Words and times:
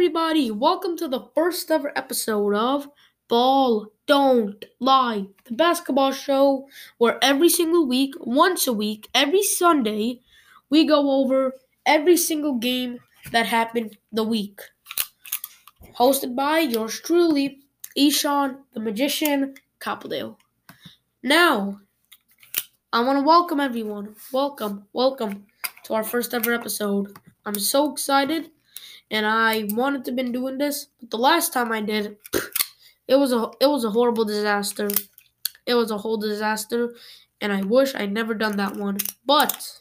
everybody. 0.00 0.50
Welcome 0.50 0.96
to 0.96 1.08
the 1.08 1.26
first 1.34 1.70
ever 1.70 1.92
episode 1.94 2.54
of 2.54 2.88
Ball 3.28 3.92
Don't 4.06 4.64
Lie, 4.80 5.26
the 5.44 5.52
basketball 5.52 6.12
show 6.12 6.66
where 6.96 7.22
every 7.22 7.50
single 7.50 7.86
week, 7.86 8.14
once 8.18 8.66
a 8.66 8.72
week, 8.72 9.10
every 9.14 9.42
Sunday, 9.42 10.22
we 10.70 10.86
go 10.86 11.10
over 11.10 11.52
every 11.84 12.16
single 12.16 12.54
game 12.54 13.00
that 13.30 13.44
happened 13.44 13.98
the 14.10 14.24
week. 14.24 14.62
Hosted 15.98 16.34
by 16.34 16.60
yours 16.60 16.98
truly, 16.98 17.58
Ishan, 17.94 18.56
the 18.72 18.80
magician, 18.80 19.52
Coppledale. 19.80 20.36
Now, 21.22 21.78
I 22.90 23.04
want 23.04 23.18
to 23.18 23.22
welcome 23.22 23.60
everyone. 23.60 24.16
Welcome, 24.32 24.86
welcome 24.94 25.44
to 25.84 25.92
our 25.92 26.04
first 26.04 26.32
ever 26.32 26.54
episode. 26.54 27.18
I'm 27.44 27.56
so 27.56 27.92
excited 27.92 28.50
and 29.10 29.26
I 29.26 29.64
wanted 29.70 30.04
to 30.04 30.12
been 30.12 30.32
doing 30.32 30.58
this, 30.58 30.86
but 31.00 31.10
the 31.10 31.18
last 31.18 31.52
time 31.52 31.72
I 31.72 31.80
did, 31.80 32.16
it 33.08 33.16
was 33.16 33.32
a 33.32 33.50
it 33.60 33.66
was 33.66 33.84
a 33.84 33.90
horrible 33.90 34.24
disaster. 34.24 34.88
It 35.66 35.74
was 35.74 35.90
a 35.90 35.98
whole 35.98 36.16
disaster, 36.16 36.94
and 37.40 37.52
I 37.52 37.62
wish 37.62 37.94
I'd 37.94 38.12
never 38.12 38.34
done 38.34 38.56
that 38.56 38.76
one. 38.76 38.98
But 39.26 39.78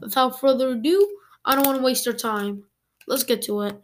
without 0.00 0.40
further 0.40 0.70
ado, 0.70 1.18
I 1.44 1.54
don't 1.54 1.66
want 1.66 1.78
to 1.78 1.84
waste 1.84 2.06
your 2.06 2.14
time. 2.14 2.64
Let's 3.06 3.24
get 3.24 3.42
to 3.42 3.62
it. 3.62 3.80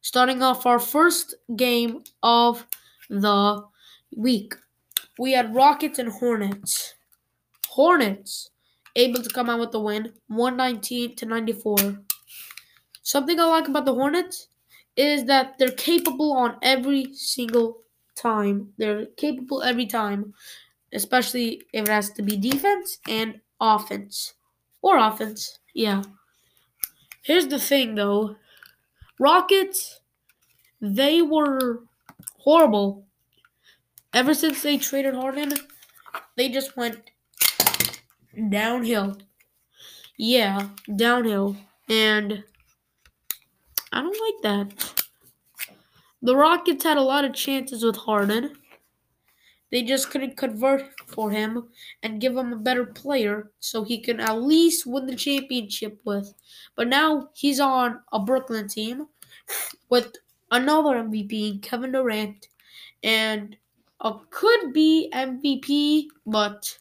Starting 0.00 0.42
off 0.42 0.66
our 0.66 0.78
first 0.78 1.34
game 1.56 2.02
of 2.22 2.66
the 3.08 3.64
week, 4.14 4.54
we 5.18 5.32
had 5.32 5.54
Rockets 5.54 5.98
and 5.98 6.10
Hornets. 6.10 6.94
Hornets 7.68 8.50
able 8.94 9.22
to 9.22 9.28
come 9.28 9.50
out 9.50 9.60
with 9.60 9.72
the 9.72 9.80
win, 9.80 10.12
119 10.28 11.16
to 11.16 11.26
94. 11.26 11.98
Something 13.06 13.38
I 13.38 13.44
like 13.44 13.68
about 13.68 13.84
the 13.84 13.94
Hornets 13.94 14.48
is 14.96 15.26
that 15.26 15.58
they're 15.58 15.70
capable 15.70 16.32
on 16.32 16.56
every 16.60 17.14
single 17.14 17.82
time. 18.16 18.72
They're 18.78 19.06
capable 19.16 19.62
every 19.62 19.86
time, 19.86 20.34
especially 20.92 21.62
if 21.72 21.84
it 21.84 21.88
has 21.88 22.10
to 22.14 22.22
be 22.22 22.36
defense 22.36 22.98
and 23.08 23.40
offense. 23.60 24.34
Or 24.82 24.98
offense, 24.98 25.60
yeah. 25.72 26.02
Here's 27.22 27.46
the 27.46 27.60
thing 27.60 27.94
though 27.94 28.34
Rockets, 29.20 30.00
they 30.80 31.22
were 31.22 31.84
horrible. 32.40 33.06
Ever 34.12 34.34
since 34.34 34.64
they 34.64 34.78
traded 34.78 35.14
Harden, 35.14 35.52
they 36.36 36.48
just 36.48 36.76
went 36.76 37.12
downhill. 38.48 39.16
Yeah, 40.18 40.70
downhill. 40.96 41.56
And 41.88 42.42
I 43.96 44.02
don't 44.02 44.42
like 44.42 44.42
that. 44.42 45.04
The 46.20 46.36
Rockets 46.36 46.84
had 46.84 46.98
a 46.98 47.02
lot 47.02 47.24
of 47.24 47.32
chances 47.32 47.82
with 47.82 47.96
Harden. 47.96 48.58
They 49.70 49.82
just 49.82 50.10
couldn't 50.10 50.36
convert 50.36 50.82
for 51.06 51.30
him 51.30 51.68
and 52.02 52.20
give 52.20 52.36
him 52.36 52.52
a 52.52 52.58
better 52.58 52.84
player 52.84 53.52
so 53.58 53.84
he 53.84 54.02
can 54.02 54.20
at 54.20 54.42
least 54.42 54.86
win 54.86 55.06
the 55.06 55.16
championship 55.16 55.98
with. 56.04 56.34
But 56.74 56.88
now 56.88 57.30
he's 57.34 57.58
on 57.58 58.00
a 58.12 58.20
Brooklyn 58.20 58.68
team 58.68 59.06
with 59.88 60.12
another 60.50 60.96
MVP, 60.96 61.62
Kevin 61.62 61.92
Durant, 61.92 62.48
and 63.02 63.56
a 64.02 64.12
could 64.28 64.74
be 64.74 65.10
MVP, 65.14 66.08
but 66.26 66.76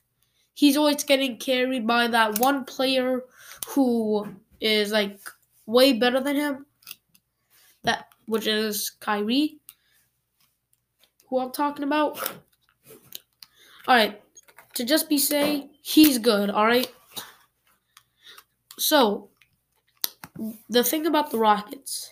he's 0.53 0.75
always 0.75 1.05
getting 1.05 1.37
carried 1.37 1.87
by 1.87 2.07
that 2.09 2.39
one 2.39 2.65
player 2.65 3.21
who 3.67 4.27
is 4.59 4.91
like 4.91 5.17
way 5.65 5.93
better 5.93 6.19
than 6.19 6.35
him 6.35 6.65
which 8.25 8.47
is 8.47 8.91
Kyrie, 8.99 9.57
who 11.29 11.39
I'm 11.39 11.51
talking 11.51 11.83
about. 11.83 12.19
All 13.87 13.95
right, 13.95 14.21
to 14.73 14.83
just 14.85 15.09
be 15.09 15.17
say 15.17 15.69
he's 15.81 16.17
good. 16.17 16.49
All 16.49 16.65
right. 16.65 16.91
So 18.77 19.29
the 20.69 20.83
thing 20.83 21.05
about 21.05 21.31
the 21.31 21.37
Rockets, 21.37 22.11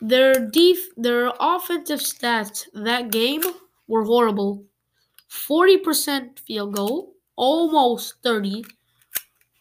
their 0.00 0.34
def- 0.34 0.94
their 0.96 1.32
offensive 1.40 2.00
stats 2.00 2.64
that 2.74 3.10
game 3.10 3.42
were 3.86 4.04
horrible. 4.04 4.64
40% 5.30 6.38
field 6.40 6.74
goal, 6.74 7.14
almost 7.36 8.14
30, 8.22 8.64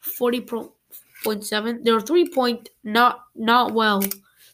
40.7. 0.02 1.84
Their 1.84 2.00
three 2.02 2.30
point 2.30 2.70
not 2.84 3.26
not 3.36 3.74
well. 3.74 4.02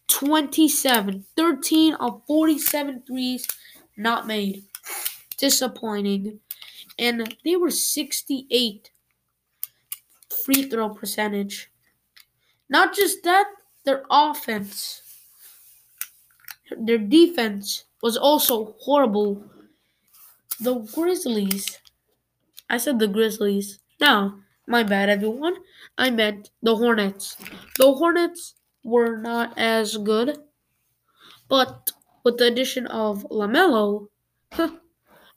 27. 0.08 1.26
13 1.36 1.94
of 1.96 2.22
47 2.28 3.04
threes 3.08 3.48
not 3.98 4.28
made. 4.28 4.64
Disappointing. 5.38 6.40
And 7.00 7.36
they 7.44 7.56
were 7.56 7.72
68 7.72 8.92
free 10.46 10.64
throw 10.70 10.90
percentage. 10.90 11.72
Not 12.70 12.96
just 12.96 13.24
that, 13.24 13.46
their 13.86 14.04
offense, 14.10 15.02
their 16.78 16.98
defense 16.98 17.86
was 18.02 18.18
also 18.18 18.76
horrible. 18.80 19.44
The 20.60 20.76
Grizzlies, 20.94 21.80
I 22.70 22.78
said 22.78 23.00
the 23.00 23.08
Grizzlies. 23.08 23.80
No, 24.00 24.40
my 24.68 24.84
bad, 24.84 25.10
everyone. 25.10 25.56
I 25.98 26.10
meant 26.10 26.52
the 26.62 26.76
Hornets. 26.76 27.38
The 27.78 27.94
Hornets 27.94 28.56
were 28.84 29.18
not 29.18 29.58
as 29.58 29.98
good. 29.98 30.38
But 31.50 31.92
with 32.24 32.38
the 32.38 32.48
addition 32.48 32.88
of 32.88 33.26
LaMelo, 33.30 34.08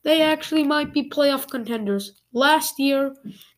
they 0.05 0.23
actually 0.23 0.65
might 0.65 0.93
be 0.93 1.09
playoff 1.09 1.51
contenders. 1.51 2.21
Last 2.33 2.79
year, 2.79 3.15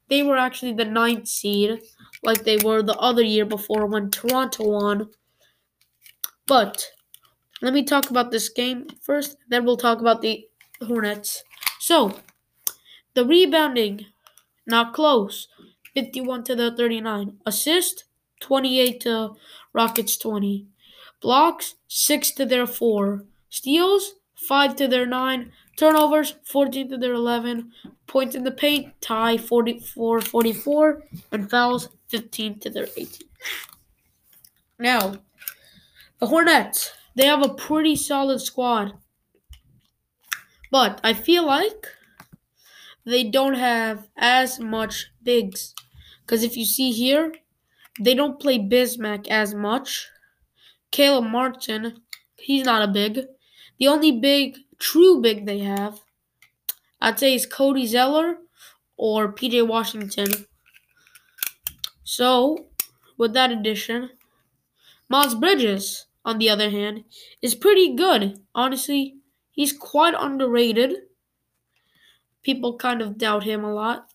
they 0.09 0.23
were 0.23 0.37
actually 0.37 0.73
the 0.73 0.85
ninth 0.85 1.29
seed, 1.29 1.81
like 2.23 2.45
they 2.45 2.57
were 2.57 2.83
the 2.83 2.97
other 2.99 3.23
year 3.23 3.45
before 3.45 3.87
when 3.87 4.11
Toronto 4.11 4.69
won. 4.69 5.09
But 6.47 6.91
let 7.61 7.75
me 7.75 7.83
talk 7.83 8.11
about 8.11 8.31
this 8.31 8.49
game 8.49 8.87
first, 9.03 9.37
then 9.49 9.65
we'll 9.65 9.77
talk 9.77 10.01
about 10.01 10.23
the 10.23 10.47
Hornets. 10.81 11.43
So, 11.81 12.21
the 13.15 13.25
rebounding, 13.25 14.07
not 14.67 14.95
close. 14.95 15.49
51 15.95 16.45
to 16.45 16.55
the 16.55 16.75
39. 16.77 17.39
Assist, 17.45 18.05
28 18.41 19.01
to 19.01 19.33
Rockets 19.79 20.17
20. 20.17 20.67
Blocks 21.21 21.77
6 21.87 22.33
to 22.33 22.45
their 22.45 22.67
4. 22.67 23.25
Steals 23.49 24.15
5 24.35 24.75
to 24.75 24.89
their 24.89 25.07
9. 25.07 25.53
Turnovers 25.77 26.35
14 26.43 26.91
to 26.91 26.99
their 26.99 27.13
11. 27.13 27.71
Points 28.09 28.35
in 28.35 28.43
the 28.43 28.51
paint 28.51 29.01
tie 29.01 29.39
44 29.39 30.21
44. 30.21 31.05
And 31.31 31.49
fouls 31.49 31.91
15 32.09 32.59
to 32.59 32.71
their 32.71 32.89
18. 32.97 33.29
Now, 34.81 35.19
the 36.19 36.27
Hornets, 36.27 36.91
they 37.15 37.27
have 37.27 37.45
a 37.45 37.55
pretty 37.55 37.95
solid 37.95 38.41
squad. 38.41 38.95
But 40.73 41.01
I 41.05 41.13
feel 41.13 41.47
like 41.47 41.87
they 43.07 43.23
don't 43.23 43.55
have 43.55 44.09
as 44.17 44.59
much 44.59 45.13
bigs. 45.23 45.73
Because 46.23 46.43
if 46.43 46.57
you 46.57 46.65
see 46.65 46.91
here, 46.91 47.33
they 48.01 48.15
don't 48.15 48.41
play 48.41 48.59
Bismack 48.59 49.29
as 49.29 49.55
much. 49.55 50.09
Caleb 50.91 51.27
Martin, 51.27 52.03
he's 52.37 52.65
not 52.65 52.89
a 52.89 52.93
big. 52.93 53.27
The 53.79 53.89
only 53.89 54.13
big, 54.13 54.59
true 54.79 55.21
big 55.21 55.47
they 55.47 55.61
have, 55.61 56.01
I'd 57.01 57.19
say, 57.19 57.35
is 57.35 57.47
Cody 57.47 57.87
Zeller 57.87 58.39
or 58.97 59.33
PJ 59.33 59.67
Washington. 59.67 60.47
So, 62.05 62.67
with 63.17 63.35
that 63.35 63.53
addition, 63.53 64.11
Miles 65.09 65.35
Bridges, 65.35 66.07
on 66.25 66.39
the 66.39 66.51
other 66.51 66.71
hand, 66.71 67.05
is 67.43 67.55
pretty 67.55 67.95
good. 67.95 68.41
Honestly, 68.55 69.17
he's 69.53 69.73
quite 69.73 70.15
underrated. 70.19 70.97
People 72.43 72.77
kind 72.77 73.03
of 73.03 73.19
doubt 73.19 73.45
him 73.45 73.65
a 73.65 73.73
lot. 73.73 74.11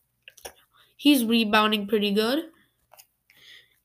He's 0.98 1.26
rebounding 1.26 1.88
pretty 1.88 2.12
good. 2.12 2.46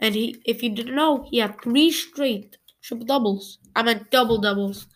And 0.01 0.15
he, 0.15 0.41
if 0.45 0.63
you 0.63 0.71
didn't 0.71 0.95
know, 0.95 1.27
he 1.31 1.39
had 1.39 1.61
three 1.61 1.91
straight 1.91 2.57
triple 2.83 3.07
doubles. 3.07 3.59
I 3.75 3.83
meant 3.83 4.11
double 4.11 4.39
doubles. 4.39 4.87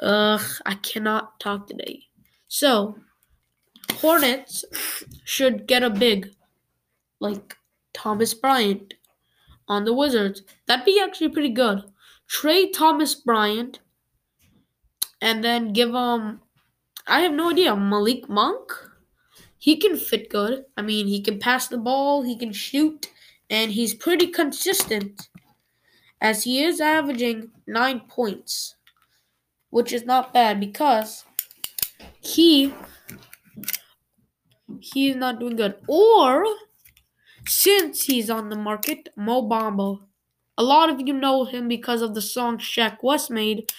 Ugh, 0.00 0.42
I 0.64 0.74
cannot 0.74 1.40
talk 1.40 1.66
today. 1.66 2.04
So, 2.48 2.98
Hornets 3.94 4.64
should 5.24 5.66
get 5.66 5.82
a 5.82 5.90
big, 5.90 6.34
like 7.20 7.56
Thomas 7.92 8.34
Bryant 8.34 8.94
on 9.68 9.84
the 9.84 9.94
Wizards. 9.94 10.42
That'd 10.66 10.84
be 10.84 11.00
actually 11.00 11.30
pretty 11.30 11.50
good. 11.50 11.82
Trade 12.28 12.72
Thomas 12.74 13.14
Bryant 13.14 13.80
and 15.20 15.42
then 15.42 15.72
give 15.72 15.90
him, 15.90 16.40
I 17.06 17.20
have 17.20 17.32
no 17.32 17.50
idea, 17.50 17.74
Malik 17.76 18.28
Monk? 18.28 18.72
He 19.58 19.76
can 19.76 19.96
fit 19.96 20.28
good. 20.28 20.64
I 20.76 20.82
mean, 20.82 21.06
he 21.06 21.20
can 21.20 21.38
pass 21.38 21.68
the 21.68 21.78
ball, 21.78 22.22
he 22.22 22.36
can 22.36 22.52
shoot 22.52 23.10
and 23.50 23.72
he's 23.72 23.94
pretty 23.94 24.26
consistent. 24.28 25.28
as 26.20 26.44
he 26.44 26.62
is 26.62 26.80
averaging 26.80 27.50
nine 27.66 28.00
points, 28.00 28.74
which 29.70 29.92
is 29.92 30.04
not 30.06 30.32
bad 30.34 30.60
because 30.60 31.24
he 32.20 32.74
he 34.80 35.10
is 35.10 35.16
not 35.16 35.38
doing 35.40 35.56
good. 35.56 35.76
Or 35.86 36.44
since 37.46 38.04
he's 38.04 38.30
on 38.30 38.48
the 38.50 38.56
market, 38.56 39.08
Mo 39.16 39.42
Bamba. 39.48 40.00
A 40.58 40.62
lot 40.62 40.90
of 40.90 41.00
you 41.06 41.12
know 41.14 41.44
him 41.44 41.68
because 41.68 42.02
of 42.02 42.14
the 42.14 42.22
song 42.22 42.58
Sheck 42.58 42.98
Wes 43.02 43.30
made, 43.30 43.72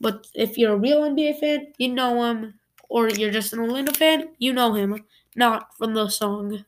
but 0.00 0.28
if 0.34 0.58
you're 0.58 0.74
a 0.74 0.78
real 0.78 1.04
NBA 1.04 1.34
fan, 1.34 1.72
you 1.78 1.92
know 1.92 2.24
him, 2.24 2.60
or 2.88 3.08
you're 3.10 3.30
just 3.32 3.52
an 3.52 3.60
Orlando 3.60 3.92
fan, 3.92 4.30
you 4.38 4.52
know 4.52 4.74
him, 4.74 5.04
not 5.36 5.76
from 5.76 5.94
the 5.94 6.08
song. 6.08 6.64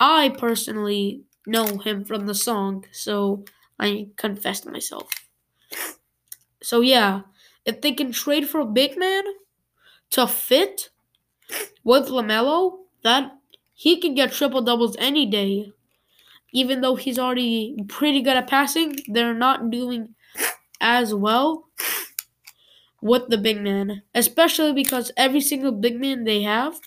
I 0.00 0.30
personally 0.30 1.22
know 1.46 1.78
him 1.78 2.04
from 2.04 2.26
the 2.26 2.34
song, 2.34 2.86
so 2.92 3.44
I 3.78 4.08
confessed 4.16 4.66
myself. 4.66 5.10
So 6.62 6.80
yeah, 6.80 7.22
if 7.64 7.80
they 7.80 7.92
can 7.92 8.12
trade 8.12 8.48
for 8.48 8.60
a 8.60 8.66
big 8.66 8.96
man 8.98 9.24
to 10.10 10.26
fit 10.26 10.90
with 11.84 12.08
LaMelo, 12.08 12.80
that 13.02 13.32
he 13.74 14.00
can 14.00 14.14
get 14.14 14.32
triple 14.32 14.62
doubles 14.62 14.96
any 14.98 15.26
day. 15.26 15.72
Even 16.52 16.80
though 16.82 16.96
he's 16.96 17.18
already 17.18 17.76
pretty 17.88 18.22
good 18.22 18.36
at 18.36 18.48
passing, 18.48 18.96
they're 19.08 19.34
not 19.34 19.70
doing 19.70 20.14
as 20.80 21.14
well 21.14 21.68
with 23.02 23.28
the 23.28 23.38
big 23.38 23.60
man, 23.60 24.02
especially 24.14 24.72
because 24.72 25.10
every 25.16 25.40
single 25.40 25.72
big 25.72 25.98
man 26.00 26.24
they 26.24 26.42
have 26.42 26.80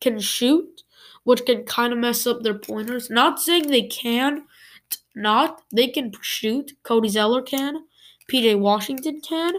can 0.00 0.18
shoot, 0.20 0.82
which 1.24 1.44
can 1.44 1.64
kind 1.64 1.92
of 1.92 1.98
mess 1.98 2.26
up 2.26 2.42
their 2.42 2.58
pointers. 2.58 3.10
Not 3.10 3.40
saying 3.40 3.68
they 3.68 3.82
can, 3.82 4.44
not 5.14 5.62
they 5.72 5.88
can 5.88 6.12
shoot. 6.22 6.72
Cody 6.82 7.08
Zeller 7.08 7.42
can, 7.42 7.84
PJ 8.30 8.58
Washington 8.58 9.20
can, 9.20 9.52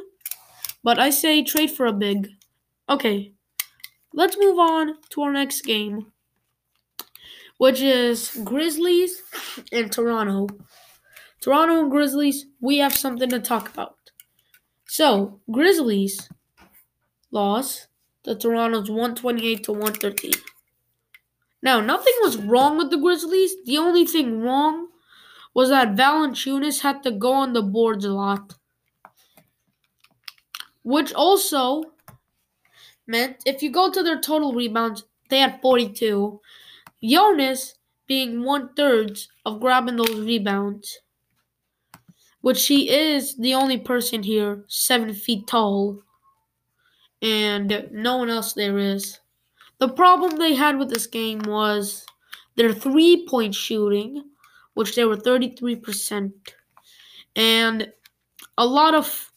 but 0.84 1.00
I 1.00 1.10
say 1.10 1.44
trade 1.44 1.72
for 1.72 1.86
a 1.86 1.94
big. 1.94 2.30
Okay, 2.90 3.34
let's 4.14 4.38
move 4.38 4.60
on 4.60 4.96
to 5.12 5.22
our 5.22 5.32
next 5.32 5.62
game, 5.62 6.12
which 7.58 7.82
is 7.82 8.38
Grizzlies 8.44 9.22
and 9.72 9.92
Toronto. 9.92 10.48
Toronto 11.42 11.80
and 11.80 11.92
Grizzlies, 11.92 12.46
we 12.60 12.78
have 12.78 12.96
something 12.96 13.30
to 13.30 13.40
talk 13.40 13.70
about. 13.70 13.96
So, 14.88 15.40
Grizzlies 15.50 16.30
lost 17.32 17.88
the 18.24 18.36
Toronto's 18.36 18.90
128 18.90 19.64
to 19.64 19.72
113. 19.72 20.32
Now, 21.64 21.80
nothing 21.80 22.14
was 22.22 22.38
wrong 22.38 22.78
with 22.78 22.90
the 22.90 22.98
Grizzlies. 22.98 23.56
The 23.66 23.78
only 23.78 24.06
thing 24.06 24.42
wrong 24.42 24.90
was 25.54 25.70
that 25.70 25.96
Valanciunas 25.96 26.82
had 26.82 27.04
to 27.04 27.12
go 27.12 27.34
on 27.34 27.54
the 27.54 27.62
boards 27.62 28.06
a 28.06 28.12
lot. 28.12 28.56
Which 30.84 31.12
also 31.14 31.94
meant 33.06 33.38
if 33.46 33.62
you 33.62 33.70
go 33.70 33.92
to 33.92 34.02
their 34.04 34.20
total 34.20 34.54
rebounds, 34.54 35.04
they 35.30 35.40
had 35.40 35.62
42. 35.62 36.42
Jonas 37.04 37.76
being 38.08 38.44
one 38.44 38.74
third 38.74 39.20
of 39.46 39.60
grabbing 39.60 39.98
those 39.98 40.20
rebounds. 40.20 41.00
Which 42.42 42.68
he 42.68 42.90
is 42.90 43.36
the 43.38 43.54
only 43.56 43.78
person 43.80 44.22
here 44.24 44.66
seven 44.68 45.14
feet 45.14 45.48
tall. 45.48 46.04
And 47.22 47.88
no 47.92 48.18
one 48.18 48.30
else 48.30 48.52
there 48.54 48.78
is. 48.78 49.21
The 49.82 49.90
problem 49.90 50.38
they 50.38 50.56
had 50.56 50.80
with 50.80 50.90
this 50.90 51.08
game 51.08 51.40
was 51.40 52.06
their 52.56 52.72
three 52.74 53.28
point 53.28 53.54
shooting, 53.56 54.30
which 54.76 54.96
they 54.96 55.04
were 55.04 55.18
33%, 55.18 56.54
and 57.36 57.92
a 58.58 58.66
lot 58.66 58.96
of 58.96 59.34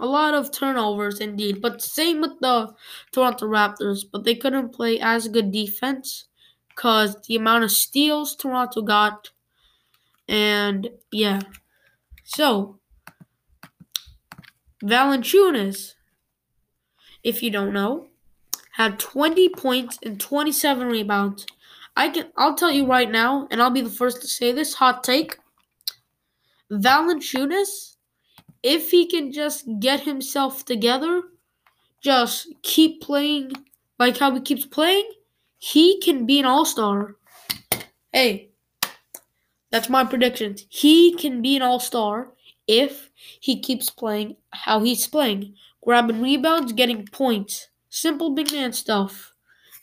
a 0.00 0.06
lot 0.06 0.34
of 0.34 0.52
turnovers 0.52 1.20
indeed. 1.20 1.60
But 1.60 1.82
same 1.82 2.20
with 2.20 2.38
the 2.40 2.74
Toronto 3.12 3.46
Raptors, 3.46 4.04
but 4.10 4.24
they 4.24 4.34
couldn't 4.34 4.70
play 4.74 5.00
as 5.00 5.28
good 5.28 5.50
defense 5.50 6.26
because 6.68 7.16
the 7.26 7.36
amount 7.36 7.64
of 7.64 7.72
steals 7.72 8.36
Toronto 8.36 8.82
got, 8.82 9.30
and 10.28 10.90
yeah. 11.12 11.40
So 12.24 12.80
Valanciunas, 14.84 15.94
if 17.24 17.42
you 17.42 17.50
don't 17.50 17.72
know, 17.72 18.06
had 18.74 18.98
20 18.98 19.50
points 19.50 20.00
and 20.02 20.20
27 20.20 20.88
rebounds. 20.88 21.46
I 21.96 22.08
can 22.08 22.26
I'll 22.36 22.56
tell 22.56 22.72
you 22.72 22.86
right 22.86 23.08
now, 23.08 23.46
and 23.52 23.62
I'll 23.62 23.70
be 23.70 23.82
the 23.82 23.88
first 23.88 24.20
to 24.22 24.26
say 24.26 24.50
this 24.50 24.74
hot 24.74 25.04
take. 25.04 25.38
Valanciunas, 26.72 27.94
if 28.64 28.90
he 28.90 29.06
can 29.06 29.30
just 29.30 29.68
get 29.78 30.00
himself 30.00 30.64
together, 30.64 31.22
just 32.00 32.48
keep 32.62 33.00
playing 33.00 33.52
like 34.00 34.16
how 34.16 34.34
he 34.34 34.40
keeps 34.40 34.66
playing, 34.66 35.08
he 35.58 36.00
can 36.00 36.26
be 36.26 36.40
an 36.40 36.44
all-star. 36.44 37.14
Hey, 38.12 38.50
that's 39.70 39.88
my 39.88 40.02
prediction. 40.02 40.56
He 40.68 41.14
can 41.14 41.42
be 41.42 41.54
an 41.54 41.62
all-star 41.62 42.32
if 42.66 43.08
he 43.38 43.60
keeps 43.60 43.88
playing 43.88 44.34
how 44.50 44.82
he's 44.82 45.06
playing, 45.06 45.54
grabbing 45.80 46.20
rebounds, 46.20 46.72
getting 46.72 47.06
points 47.06 47.68
simple 47.94 48.34
big 48.34 48.52
man 48.52 48.72
stuff. 48.72 49.32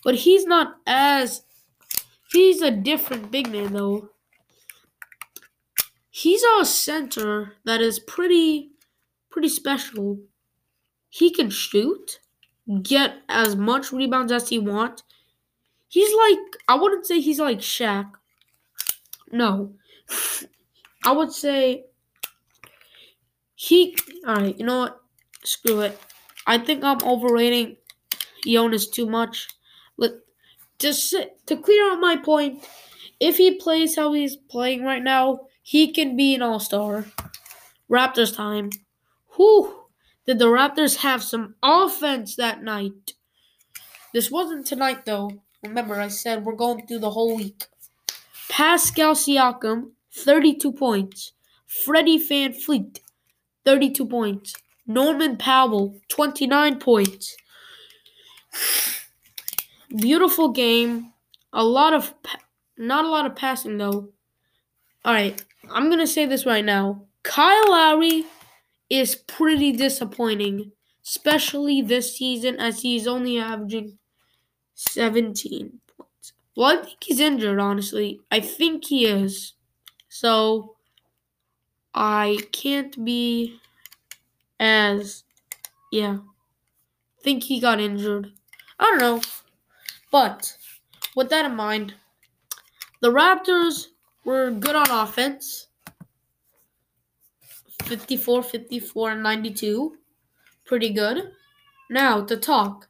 But 0.04 0.16
he's 0.16 0.46
not 0.46 0.78
as 0.86 1.44
he's 2.32 2.62
a 2.62 2.72
different 2.72 3.32
big 3.32 3.50
man 3.50 3.74
though. 3.74 4.10
He's 6.10 6.44
a 6.44 6.66
center 6.66 7.56
that 7.64 7.82
is 7.82 8.00
pretty 8.00 8.72
pretty 9.30 9.50
special. 9.50 10.20
He 11.10 11.32
can 11.32 11.50
shoot, 11.50 12.20
get 12.82 13.18
as 13.30 13.56
much 13.56 13.92
rebounds 13.92 14.32
as 14.32 14.50
he 14.50 14.60
wants. 14.60 15.04
He's 15.88 16.14
like 16.16 16.58
I 16.68 16.76
wouldn't 16.76 17.06
say 17.06 17.22
he's 17.22 17.40
like 17.40 17.60
Shaq. 17.60 18.12
No. 19.32 19.74
I 21.06 21.14
would 21.14 21.32
say 21.32 21.86
he 23.56 23.96
alright, 24.28 24.60
you 24.60 24.66
know 24.66 24.80
what? 24.80 25.02
Screw 25.44 25.82
it. 25.82 26.00
I 26.46 26.58
think 26.58 26.84
I'm 26.84 27.02
overrating 27.04 27.78
Jonas 28.46 28.88
too 28.88 29.06
much. 29.06 29.48
Let 29.98 30.14
just 30.80 31.16
to 31.46 31.58
clear 31.58 31.92
up 31.92 32.00
my 32.00 32.16
point, 32.16 32.68
if 33.20 33.38
he 33.38 33.56
plays 33.56 33.96
how 33.96 34.14
he's 34.14 34.36
playing 34.36 34.84
right 34.84 35.04
now, 35.04 35.42
he 35.62 35.92
can 35.92 36.16
be 36.16 36.34
an 36.34 36.42
all-star. 36.42 37.06
Raptors 37.90 38.36
time. 38.36 38.72
Whew. 39.36 39.86
Did 40.26 40.40
the 40.40 40.46
Raptors 40.46 40.98
have 40.98 41.24
some 41.24 41.56
offense 41.64 42.36
that 42.36 42.64
night? 42.64 43.14
This 44.14 44.30
wasn't 44.30 44.66
tonight 44.66 45.06
though. 45.06 45.42
Remember, 45.64 46.00
I 46.00 46.08
said 46.08 46.44
we're 46.44 46.56
going 46.56 46.88
through 46.88 47.00
the 47.00 47.12
whole 47.12 47.36
week. 47.36 47.66
Pascal 48.50 49.14
Siakam, 49.14 49.92
32 50.14 50.72
points. 50.74 51.34
Freddie 51.66 52.20
VanVleet, 52.20 53.00
32 53.64 54.06
points. 54.06 54.54
Norman 54.86 55.38
Powell, 55.38 56.02
29 56.10 56.80
points. 56.80 57.38
Beautiful 59.96 60.50
game. 60.50 61.14
A 61.54 61.64
lot 61.64 61.94
of, 61.94 62.14
not 62.78 63.06
a 63.06 63.10
lot 63.10 63.26
of 63.26 63.36
passing 63.36 63.78
though. 63.78 64.10
All 65.04 65.14
right, 65.14 65.44
I'm 65.70 65.90
gonna 65.90 66.08
say 66.08 66.26
this 66.26 66.46
right 66.46 66.64
now. 66.64 67.06
Kyle 67.24 67.72
Lowry 67.72 68.26
is 68.90 69.16
pretty 69.16 69.72
disappointing, 69.72 70.72
especially 71.06 71.82
this 71.82 72.18
season 72.18 72.58
as 72.60 72.82
he's 72.82 73.08
only 73.08 73.38
averaging 73.38 73.98
17 74.76 75.80
points. 75.88 76.34
Well, 76.56 76.80
I 76.80 76.84
think 76.84 77.04
he's 77.04 77.20
injured, 77.20 77.60
honestly. 77.60 78.22
I 78.32 78.40
think 78.40 78.86
he 78.86 79.06
is. 79.06 79.54
So, 80.10 80.76
I 81.94 82.40
can't 82.52 83.04
be 83.04 83.60
as, 84.60 85.24
yeah. 85.92 86.18
think 87.24 87.44
he 87.44 87.60
got 87.60 87.80
injured. 87.80 88.34
I 88.82 88.86
don't 88.86 89.00
know. 89.00 89.22
But 90.12 90.58
with 91.16 91.30
that 91.30 91.46
in 91.46 91.56
mind, 91.56 91.94
the 93.00 93.10
Raptors 93.10 93.88
were 94.26 94.52
good 94.52 94.76
on 94.76 94.90
offense 94.90 95.68
54, 97.84 98.44
54, 98.44 99.12
and 99.12 99.24
92. 99.24 99.98
Pretty 100.66 100.90
good. 100.90 101.32
Now, 101.90 102.22
to 102.22 102.38
talk. 102.38 102.88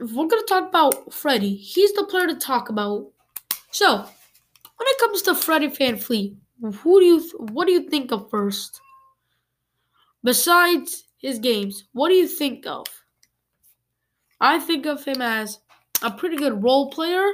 If 0.00 0.12
we're 0.12 0.28
going 0.28 0.42
to 0.42 0.46
talk 0.48 0.68
about 0.68 1.12
Freddie, 1.12 1.56
he's 1.56 1.92
the 1.92 2.04
player 2.04 2.26
to 2.26 2.36
talk 2.36 2.68
about. 2.68 3.10
So, 3.70 3.96
when 3.96 4.88
it 4.88 4.98
comes 4.98 5.22
to 5.22 5.34
Freddie 5.34 5.68
VanVleet, 5.68 6.36
who 6.62 7.00
do 7.00 7.06
you 7.06 7.20
what 7.52 7.66
do 7.66 7.72
you 7.72 7.88
think 7.88 8.10
of 8.10 8.30
first? 8.30 8.80
Besides 10.24 11.04
his 11.18 11.38
games, 11.38 11.84
what 11.92 12.08
do 12.08 12.14
you 12.14 12.26
think 12.26 12.66
of? 12.66 12.86
I 14.40 14.58
think 14.58 14.86
of 14.86 15.04
him 15.04 15.20
as 15.20 15.60
a 16.02 16.10
pretty 16.10 16.36
good 16.36 16.62
role 16.62 16.90
player, 16.90 17.28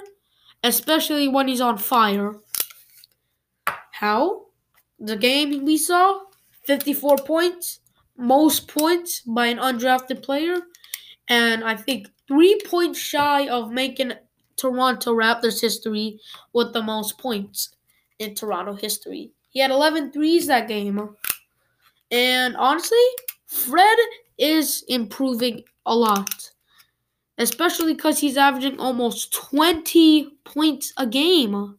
especially 0.62 1.28
when 1.28 1.48
he's 1.48 1.60
on 1.60 1.78
fire. 1.78 2.36
How? 3.92 4.44
the 4.98 5.16
game 5.16 5.64
we 5.64 5.76
saw 5.76 6.20
54 6.64 7.18
points, 7.18 7.80
most 8.16 8.68
points 8.68 9.20
by 9.20 9.46
an 9.46 9.58
undrafted 9.58 10.22
player, 10.22 10.56
and 11.28 11.64
I 11.64 11.76
think 11.76 12.08
three 12.26 12.60
points 12.64 12.98
shy 12.98 13.48
of 13.48 13.70
making 13.70 14.12
Toronto 14.56 15.14
Raptors 15.14 15.60
history 15.60 16.20
with 16.52 16.72
the 16.72 16.82
most 16.82 17.18
points 17.18 17.74
in 18.18 18.34
Toronto 18.34 18.74
history. 18.74 19.32
He 19.50 19.60
had 19.60 19.70
11 19.70 20.12
threes 20.12 20.46
that 20.46 20.68
game. 20.68 21.16
And 22.10 22.56
honestly, 22.56 23.06
Fred 23.46 23.98
is 24.38 24.84
improving 24.88 25.64
a 25.86 25.94
lot. 25.94 26.50
Especially 27.36 27.94
because 27.94 28.20
he's 28.20 28.36
averaging 28.36 28.78
almost 28.78 29.32
20 29.32 30.38
points 30.44 30.92
a 30.96 31.06
game. 31.06 31.78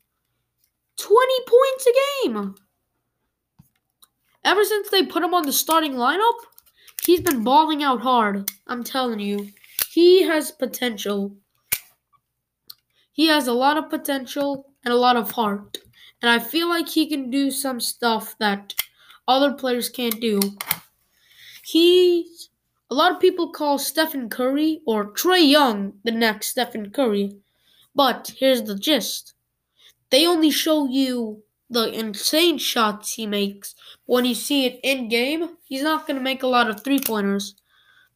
20 0.98 1.34
points 1.48 1.88
a 1.88 1.94
game. 2.24 2.56
Ever 4.44 4.64
since 4.64 4.90
they 4.90 5.06
put 5.06 5.24
him 5.24 5.34
on 5.34 5.46
the 5.46 5.54
starting 5.54 5.94
lineup, 5.94 6.36
he's 7.04 7.22
been 7.22 7.44
balling 7.44 7.84
out 7.84 8.02
hard. 8.02 8.52
I'm 8.68 8.84
telling 8.84 9.20
you. 9.20 9.50
He 9.92 10.24
has 10.24 10.52
potential. 10.52 11.36
He 13.12 13.28
has 13.28 13.48
a 13.48 13.54
lot 13.54 13.78
of 13.78 13.90
potential 13.90 14.74
and 14.84 14.94
a 14.94 14.98
lot 14.98 15.16
of 15.16 15.32
heart. 15.32 15.78
And 16.22 16.30
I 16.30 16.40
feel 16.40 16.68
like 16.68 16.90
he 16.90 17.08
can 17.08 17.30
do 17.30 17.50
some 17.50 17.80
stuff 17.80 18.36
that 18.40 18.74
other 19.28 19.54
players 19.54 19.90
can't 19.90 20.20
do. 20.20 20.40
He's 21.64 22.50
a 22.90 22.96
lot 22.96 23.12
of 23.14 23.20
people 23.20 23.52
call 23.52 23.78
Stephen 23.78 24.30
Curry 24.30 24.82
or 24.86 25.06
Trey 25.06 25.42
Young 25.42 25.94
the 26.04 26.12
next 26.12 26.50
Stephen 26.50 26.92
Curry. 26.92 27.38
But 27.96 28.34
here's 28.38 28.64
the 28.64 28.78
gist. 28.78 29.34
They 30.10 30.28
only 30.28 30.52
show 30.52 30.88
you 30.88 31.44
the 31.70 31.92
insane 31.92 32.58
shots 32.58 33.14
he 33.14 33.26
makes. 33.26 33.76
When 34.06 34.26
you 34.26 34.36
see 34.36 34.66
it 34.66 34.80
in 34.84 35.10
game, 35.10 35.58
he's 35.64 35.84
not 35.84 36.06
going 36.08 36.18
to 36.18 36.24
make 36.24 36.44
a 36.44 36.48
lot 36.48 36.70
of 36.70 36.84
three 36.84 37.00
pointers. 37.00 37.56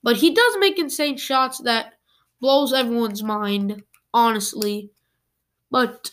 But 0.04 0.18
he 0.18 0.34
does 0.34 0.56
make 0.60 0.80
insane 0.80 1.18
shots 1.18 1.60
that 1.60 1.94
blows 2.40 2.74
everyone's 2.74 3.24
mind, 3.24 3.84
honestly. 4.14 4.92
But 5.72 6.12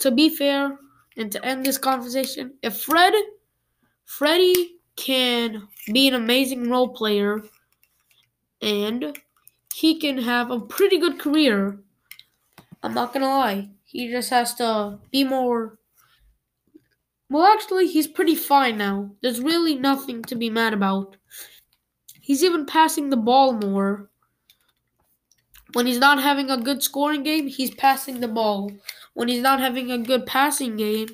to 0.00 0.10
be 0.10 0.28
fair 0.28 0.78
and 1.16 1.30
to 1.32 1.44
end 1.44 1.64
this 1.64 1.78
conversation, 1.78 2.54
if 2.62 2.80
Fred 2.80 3.14
Freddie 4.04 4.79
can 5.00 5.66
be 5.92 6.06
an 6.06 6.14
amazing 6.14 6.68
role 6.68 6.88
player 6.88 7.42
and 8.60 9.18
he 9.74 9.98
can 9.98 10.18
have 10.18 10.50
a 10.50 10.60
pretty 10.60 10.98
good 10.98 11.18
career. 11.18 11.78
I'm 12.82 12.92
not 12.92 13.12
gonna 13.12 13.28
lie. 13.28 13.70
He 13.84 14.10
just 14.10 14.30
has 14.30 14.54
to 14.56 14.98
be 15.10 15.24
more. 15.24 15.78
Well, 17.30 17.46
actually, 17.46 17.86
he's 17.86 18.06
pretty 18.06 18.34
fine 18.34 18.76
now. 18.76 19.10
There's 19.22 19.40
really 19.40 19.76
nothing 19.76 20.22
to 20.24 20.34
be 20.34 20.50
mad 20.50 20.74
about. 20.74 21.16
He's 22.20 22.44
even 22.44 22.66
passing 22.66 23.08
the 23.08 23.16
ball 23.16 23.52
more. 23.54 24.10
When 25.72 25.86
he's 25.86 25.98
not 25.98 26.22
having 26.22 26.50
a 26.50 26.60
good 26.60 26.82
scoring 26.82 27.22
game, 27.22 27.46
he's 27.46 27.70
passing 27.70 28.20
the 28.20 28.28
ball. 28.28 28.72
When 29.14 29.28
he's 29.28 29.42
not 29.42 29.60
having 29.60 29.90
a 29.90 29.98
good 29.98 30.26
passing 30.26 30.76
game, 30.76 31.08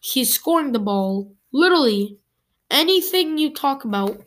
he's 0.00 0.32
scoring 0.32 0.72
the 0.72 0.78
ball. 0.78 1.34
Literally, 1.52 2.18
anything 2.70 3.38
you 3.38 3.52
talk 3.52 3.84
about, 3.84 4.20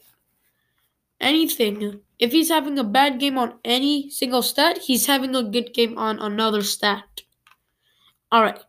anything, 1.20 2.02
if 2.20 2.32
he's 2.32 2.50
having 2.50 2.78
a 2.78 2.84
bad 2.84 3.20
game 3.20 3.38
on 3.38 3.56
any 3.66 4.10
single 4.10 4.42
stat, 4.42 4.80
he's 4.80 5.08
having 5.08 5.36
a 5.36 5.44
good 5.44 5.74
game 5.74 5.98
on 5.98 6.20
another 6.20 6.62
stat. 6.62 7.22
Alright, 8.34 8.60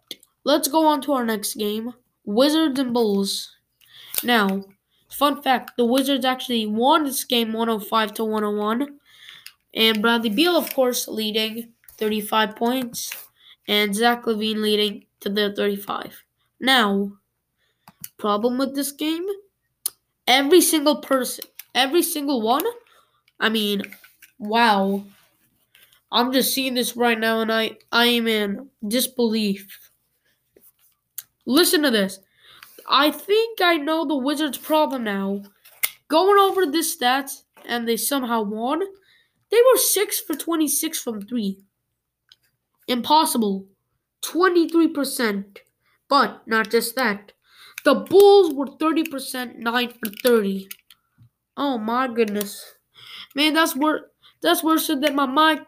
let's 0.44 0.68
go 0.68 0.86
on 0.86 1.00
to 1.02 1.12
our 1.12 1.24
next 1.24 1.54
game 1.54 1.94
Wizards 2.24 2.78
and 2.78 2.94
Bulls. 2.94 3.56
Now, 4.22 4.64
fun 5.08 5.42
fact 5.42 5.72
the 5.76 5.84
Wizards 5.84 6.24
actually 6.24 6.66
won 6.66 7.04
this 7.04 7.24
game 7.24 7.52
105 7.52 8.14
to 8.14 8.24
101. 8.24 8.98
And 9.74 10.02
Bradley 10.02 10.30
Beal, 10.30 10.56
of 10.56 10.72
course, 10.74 11.08
leading 11.08 11.72
35 11.98 12.56
points. 12.56 13.10
And 13.68 13.94
Zach 13.94 14.24
LaVine 14.24 14.60
leading 14.60 15.06
to 15.20 15.28
the 15.28 15.52
35. 15.56 16.24
Now, 16.60 17.12
problem 18.18 18.58
with 18.58 18.74
this 18.74 18.92
game 18.92 19.26
every 20.26 20.60
single 20.60 20.96
person, 20.96 21.44
every 21.74 22.02
single 22.02 22.42
one. 22.42 22.64
I 23.40 23.48
mean, 23.48 23.82
wow. 24.38 25.04
I'm 26.12 26.32
just 26.32 26.52
seeing 26.52 26.74
this 26.74 26.96
right 26.96 27.18
now 27.18 27.40
and 27.40 27.50
I 27.52 27.78
I 27.90 28.06
am 28.06 28.28
in 28.28 28.68
disbelief. 28.86 29.90
Listen 31.46 31.82
to 31.82 31.90
this. 31.90 32.20
I 32.88 33.10
think 33.10 33.60
I 33.60 33.76
know 33.76 34.06
the 34.06 34.16
Wizards' 34.16 34.58
problem 34.58 35.04
now. 35.04 35.42
Going 36.08 36.38
over 36.38 36.66
this 36.66 36.96
stats 36.96 37.42
and 37.66 37.88
they 37.88 37.96
somehow 37.96 38.42
won. 38.42 38.82
They 39.50 39.58
were 39.72 39.78
6 39.78 40.20
for 40.20 40.34
26 40.34 41.00
from 41.00 41.22
3. 41.22 41.58
Impossible. 42.88 43.66
23%. 44.22 45.58
But 46.08 46.46
not 46.46 46.70
just 46.70 46.94
that. 46.96 47.32
The 47.84 47.94
Bulls 47.94 48.54
were 48.54 48.66
30%, 48.66 49.56
9 49.56 49.88
for 49.88 50.10
30. 50.22 50.68
Oh 51.56 51.78
my 51.78 52.08
goodness. 52.08 52.74
Man, 53.34 53.54
that's 53.54 53.76
worse 53.76 54.02
that's 54.40 54.62
worse 54.62 54.88
than 54.88 55.14
my 55.14 55.26
my 55.26 55.60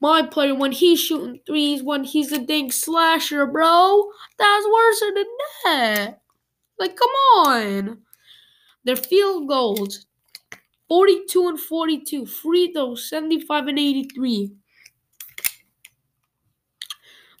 my 0.00 0.22
player 0.22 0.54
when 0.54 0.72
he's 0.72 1.00
shooting 1.00 1.40
threes 1.46 1.82
when 1.82 2.04
he's 2.04 2.32
a 2.32 2.38
dang 2.38 2.70
slasher, 2.70 3.46
bro. 3.46 4.10
That's 4.38 4.66
worse 4.66 5.00
than 5.00 5.24
that. 5.64 6.20
Like 6.78 6.96
come 6.96 7.10
on. 7.46 7.98
Their 8.84 8.96
field 8.96 9.48
goals 9.48 10.06
42 10.88 11.48
and 11.48 11.60
42. 11.60 12.26
Free 12.26 12.72
throws 12.72 13.08
75 13.08 13.66
and 13.66 13.78
83. 13.78 14.52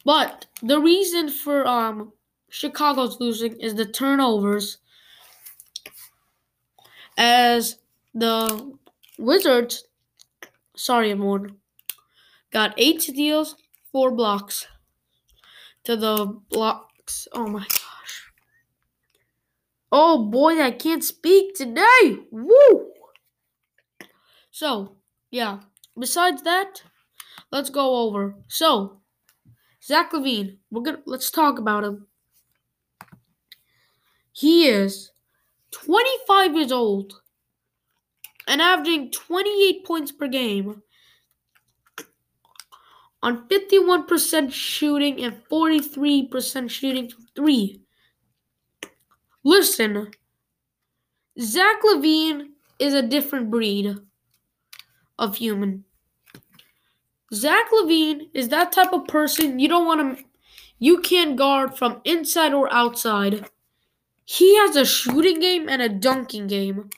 But 0.04 0.46
the 0.62 0.80
reason 0.80 1.28
for 1.28 1.66
um 1.66 2.12
Chicago's 2.48 3.20
losing 3.20 3.56
is 3.60 3.74
the 3.74 3.86
turnovers. 3.86 4.78
As 7.18 7.78
the 8.14 8.76
Wizards, 9.18 9.84
sorry 10.76 11.10
everyone, 11.10 11.56
got 12.52 12.74
eight 12.76 13.02
steals, 13.02 13.56
four 13.92 14.10
blocks. 14.10 14.66
To 15.84 15.96
the 15.96 16.26
blocks. 16.50 17.28
Oh 17.32 17.46
my 17.46 17.60
gosh. 17.60 18.32
Oh 19.92 20.24
boy, 20.24 20.60
I 20.60 20.72
can't 20.72 21.04
speak 21.04 21.54
today. 21.54 22.18
Woo! 22.30 22.92
So, 24.50 24.96
yeah. 25.30 25.60
Besides 25.98 26.42
that, 26.42 26.82
let's 27.52 27.70
go 27.70 27.96
over. 27.96 28.34
So, 28.48 29.00
Zach 29.82 30.12
LaVine, 30.12 30.56
we're 30.70 30.82
gonna 30.82 31.02
let's 31.06 31.30
talk 31.30 31.58
about 31.58 31.84
him. 31.84 32.06
He 34.36 34.68
is 34.68 35.12
25 35.70 36.56
years 36.56 36.70
old 36.70 37.22
and 38.46 38.60
averaging 38.60 39.10
28 39.10 39.82
points 39.82 40.12
per 40.12 40.28
game 40.28 40.82
on 43.22 43.48
51% 43.48 44.52
shooting 44.52 45.24
and 45.24 45.42
43% 45.50 46.68
shooting 46.68 47.08
from 47.08 47.26
three. 47.34 47.80
Listen, 49.42 50.10
Zach 51.40 51.76
LaVine 51.82 52.48
is 52.78 52.92
a 52.92 53.00
different 53.00 53.50
breed 53.50 53.96
of 55.18 55.36
human. 55.36 55.84
Zach 57.32 57.70
LaVine 57.72 58.28
is 58.34 58.50
that 58.50 58.70
type 58.70 58.92
of 58.92 59.06
person 59.06 59.58
you 59.58 59.66
don't 59.66 59.86
want 59.86 60.18
to, 60.18 60.24
you 60.78 61.00
can't 61.00 61.36
guard 61.36 61.78
from 61.78 62.02
inside 62.04 62.52
or 62.52 62.70
outside. 62.70 63.48
He 64.26 64.56
has 64.58 64.74
a 64.74 64.84
shooting 64.84 65.40
game 65.40 65.68
and 65.68 65.80
a 65.80 65.88
dunking 65.88 66.48
game. 66.48 66.90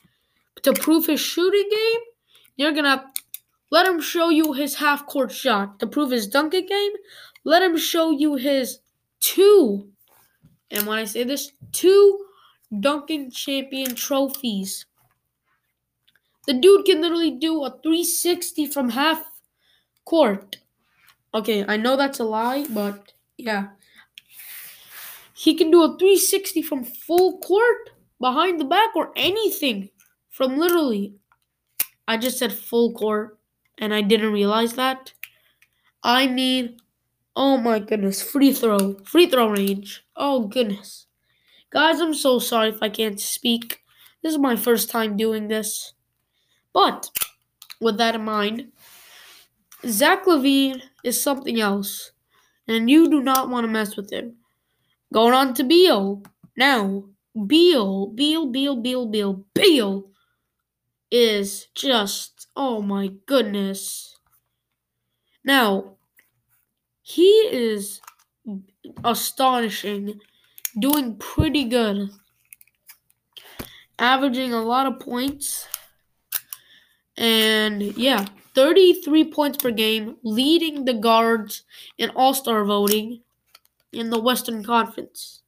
To 0.63 0.73
prove 0.73 1.05
his 1.05 1.21
shooting 1.21 1.69
game, 1.69 2.01
you're 2.57 2.73
gonna 2.73 3.05
let 3.71 3.87
him 3.87 4.01
show 4.01 4.29
you 4.29 4.53
his 4.53 4.75
half 4.75 5.05
court 5.05 5.31
shot. 5.31 5.79
To 5.79 5.87
prove 5.87 6.11
his 6.11 6.27
dunking 6.27 6.65
game, 6.65 6.91
let 7.45 7.61
him 7.61 7.77
show 7.77 8.09
you 8.09 8.35
his 8.35 8.79
two. 9.21 9.89
And 10.71 10.85
when 10.85 10.97
I 10.97 11.05
say 11.05 11.23
this, 11.23 11.53
two 11.71 12.25
dunking 12.77 13.31
champion 13.31 13.95
trophies. 13.95 14.85
The 16.47 16.53
dude 16.53 16.85
can 16.85 17.01
literally 17.01 17.31
do 17.31 17.63
a 17.63 17.69
360 17.69 18.67
from 18.67 18.89
half 18.89 19.23
court. 20.03 20.57
Okay, 21.33 21.63
I 21.67 21.77
know 21.77 21.95
that's 21.95 22.19
a 22.19 22.23
lie, 22.23 22.65
but 22.71 23.13
yeah. 23.37 23.69
He 25.39 25.55
can 25.55 25.71
do 25.71 25.83
a 25.83 25.97
360 25.97 26.61
from 26.63 26.83
full 26.83 27.39
court, 27.39 27.91
behind 28.19 28.59
the 28.59 28.65
back, 28.65 28.93
or 28.93 29.13
anything 29.15 29.87
from 30.29 30.57
literally. 30.57 31.13
I 32.05 32.17
just 32.17 32.37
said 32.37 32.51
full 32.51 32.91
court, 32.93 33.39
and 33.77 33.93
I 33.93 34.01
didn't 34.01 34.33
realize 34.33 34.73
that. 34.73 35.13
I 36.03 36.27
mean, 36.27 36.75
oh 37.37 37.55
my 37.55 37.79
goodness, 37.79 38.21
free 38.21 38.51
throw, 38.51 38.95
free 39.05 39.27
throw 39.29 39.49
range. 39.49 40.03
Oh 40.13 40.47
goodness. 40.47 41.07
Guys, 41.69 42.01
I'm 42.01 42.13
so 42.13 42.39
sorry 42.39 42.67
if 42.67 42.83
I 42.83 42.89
can't 42.89 43.17
speak. 43.17 43.79
This 44.21 44.33
is 44.33 44.39
my 44.39 44.57
first 44.57 44.89
time 44.89 45.15
doing 45.15 45.47
this. 45.47 45.93
But 46.73 47.11
with 47.79 47.97
that 47.97 48.15
in 48.15 48.25
mind, 48.25 48.73
Zach 49.85 50.25
LaVine 50.25 50.81
is 51.05 51.23
something 51.23 51.61
else, 51.61 52.11
and 52.67 52.89
you 52.89 53.09
do 53.09 53.21
not 53.21 53.49
want 53.49 53.63
to 53.63 53.71
mess 53.71 53.95
with 53.95 54.11
him. 54.11 54.38
Going 55.11 55.33
on 55.33 55.53
to 55.55 55.63
Beal. 55.63 56.23
Now, 56.55 57.05
Beal, 57.47 58.07
Beal, 58.07 58.45
Beal, 58.45 58.75
Beal, 58.75 59.05
Beal, 59.07 59.43
Beal 59.53 60.11
is 61.11 61.67
just, 61.73 62.47
oh 62.55 62.81
my 62.81 63.11
goodness. 63.25 64.17
Now, 65.43 65.95
he 67.01 67.27
is 67.51 68.01
astonishing, 69.03 70.19
doing 70.77 71.15
pretty 71.17 71.65
good, 71.65 72.09
averaging 73.97 74.53
a 74.53 74.61
lot 74.61 74.85
of 74.85 74.99
points. 74.99 75.67
And 77.17 77.81
yeah, 77.97 78.25
33 78.53 79.31
points 79.31 79.57
per 79.57 79.71
game, 79.71 80.17
leading 80.23 80.85
the 80.85 80.93
guards 80.93 81.63
in 81.97 82.11
All 82.11 82.33
Star 82.33 82.63
voting 82.63 83.21
in 83.91 84.09
the 84.09 84.19
Western 84.21 84.63
Conference. 84.63 85.41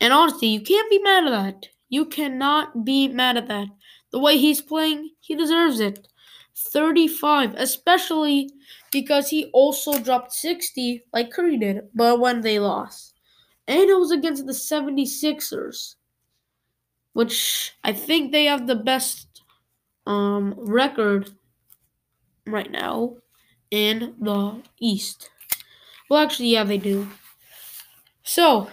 And 0.00 0.12
honestly, 0.12 0.48
you 0.48 0.60
can't 0.60 0.90
be 0.90 0.98
mad 0.98 1.24
at 1.26 1.30
that. 1.30 1.68
You 1.88 2.04
cannot 2.06 2.84
be 2.84 3.08
mad 3.08 3.36
at 3.36 3.48
that. 3.48 3.68
The 4.10 4.18
way 4.18 4.36
he's 4.38 4.60
playing, 4.60 5.10
he 5.20 5.34
deserves 5.34 5.80
it. 5.80 6.08
35, 6.56 7.54
especially 7.56 8.50
because 8.90 9.28
he 9.28 9.46
also 9.52 9.98
dropped 9.98 10.32
60 10.32 11.04
like 11.12 11.30
Curry 11.30 11.58
did, 11.58 11.82
but 11.94 12.18
when 12.18 12.40
they 12.40 12.58
lost. 12.58 13.14
And 13.68 13.78
it 13.90 13.98
was 13.98 14.10
against 14.10 14.46
the 14.46 14.52
76ers, 14.54 15.96
which 17.12 17.72
I 17.84 17.92
think 17.92 18.32
they 18.32 18.44
have 18.46 18.66
the 18.66 18.76
best 18.76 19.42
um, 20.06 20.54
record 20.56 21.30
right 22.46 22.70
now 22.70 23.16
in 23.70 24.14
the 24.20 24.62
East. 24.80 25.30
Well, 26.08 26.22
actually, 26.22 26.48
yeah, 26.50 26.64
they 26.64 26.78
do. 26.78 27.08
So, 28.26 28.68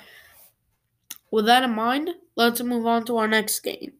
with 1.30 1.46
that 1.46 1.64
in 1.64 1.76
mind, 1.76 2.10
let's 2.36 2.60
move 2.64 2.88
on 2.88 3.06
to 3.06 3.18
our 3.18 3.28
next 3.28 3.60
game. 3.60 3.94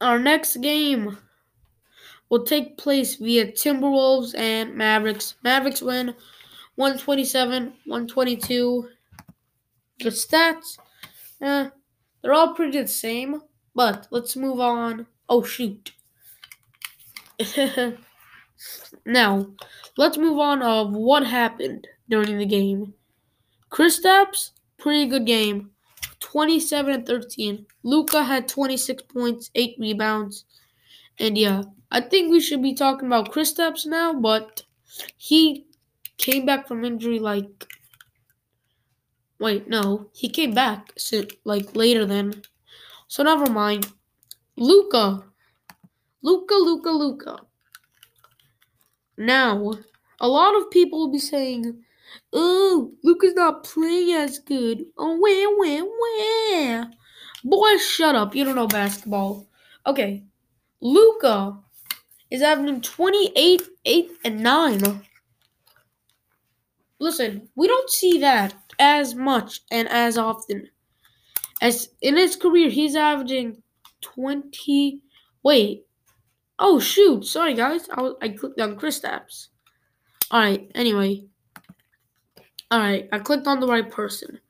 Our 0.00 0.20
next 0.20 0.56
game 0.58 1.18
will 2.28 2.44
take 2.44 2.78
place 2.78 3.16
via 3.16 3.50
Timberwolves 3.50 4.36
and 4.36 4.76
Mavericks. 4.76 5.34
Mavericks 5.42 5.82
win 5.82 6.14
127, 6.76 7.64
122. 7.84 8.88
The 9.98 10.10
stats, 10.10 10.78
eh, 11.40 11.70
they're 12.22 12.32
all 12.32 12.54
pretty 12.54 12.80
the 12.80 12.86
same, 12.86 13.42
but 13.74 14.06
let's 14.12 14.36
move 14.36 14.60
on. 14.60 15.08
Oh, 15.28 15.42
shoot. 15.42 15.90
now, 19.04 19.50
let's 19.96 20.16
move 20.16 20.38
on 20.38 20.62
of 20.62 20.92
what 20.92 21.26
happened 21.26 21.88
during 22.12 22.36
the 22.36 22.44
game. 22.44 22.92
Kristaps, 23.70 24.50
pretty 24.76 25.06
good 25.06 25.24
game. 25.24 25.70
27 26.20 26.92
and 26.92 27.06
13. 27.06 27.66
Luka 27.82 28.22
had 28.22 28.46
26 28.48 29.04
points, 29.04 29.50
8 29.54 29.76
rebounds. 29.78 30.44
And 31.18 31.38
yeah, 31.38 31.62
I 31.90 32.02
think 32.02 32.30
we 32.30 32.38
should 32.38 32.62
be 32.62 32.74
talking 32.74 33.06
about 33.06 33.32
Kristaps 33.32 33.86
now, 33.86 34.12
but 34.12 34.62
he 35.16 35.64
came 36.18 36.44
back 36.44 36.68
from 36.68 36.84
injury 36.84 37.18
like 37.18 37.66
Wait, 39.40 39.66
no. 39.66 40.10
He 40.12 40.28
came 40.28 40.52
back 40.52 40.92
like 41.44 41.74
later 41.74 42.04
then. 42.04 42.42
So 43.08 43.22
never 43.22 43.50
mind. 43.50 43.88
Luka, 44.56 45.24
Luka, 46.20 46.54
Luca, 46.54 46.90
Luka. 46.90 47.36
Now, 49.16 49.72
a 50.20 50.28
lot 50.28 50.54
of 50.54 50.70
people 50.70 51.00
will 51.00 51.10
be 51.10 51.18
saying, 51.18 51.82
Oh, 52.32 52.92
Luka's 53.02 53.34
not 53.34 53.64
playing 53.64 54.12
as 54.12 54.38
good. 54.38 54.84
Oh, 54.96 55.18
where, 55.18 55.56
where, 55.56 55.84
where? 55.84 56.90
Boy, 57.44 57.76
shut 57.78 58.14
up. 58.14 58.34
You 58.34 58.44
don't 58.44 58.56
know 58.56 58.66
basketball. 58.66 59.48
Okay. 59.86 60.24
Luka 60.80 61.58
is 62.30 62.40
having 62.40 62.80
28, 62.80 63.62
8, 63.84 64.10
and 64.24 64.40
9. 64.40 65.02
Listen, 66.98 67.48
we 67.56 67.66
don't 67.66 67.90
see 67.90 68.18
that 68.20 68.54
as 68.78 69.14
much 69.14 69.60
and 69.70 69.88
as 69.88 70.16
often. 70.16 70.68
As 71.60 71.88
in 72.00 72.16
his 72.16 72.36
career, 72.36 72.70
he's 72.70 72.96
averaging 72.96 73.62
20. 74.00 75.00
Wait. 75.42 75.86
Oh, 76.58 76.78
shoot. 76.78 77.24
Sorry, 77.24 77.54
guys. 77.54 77.88
I, 77.92 78.12
I 78.22 78.28
clicked 78.30 78.60
on 78.60 78.76
Chris 78.76 79.00
Kristaps. 79.00 79.48
Alright, 80.32 80.70
anyway. 80.74 81.24
Alright, 82.72 83.10
I 83.12 83.18
clicked 83.18 83.46
on 83.46 83.60
the 83.60 83.66
right 83.66 83.90
person. 83.90 84.40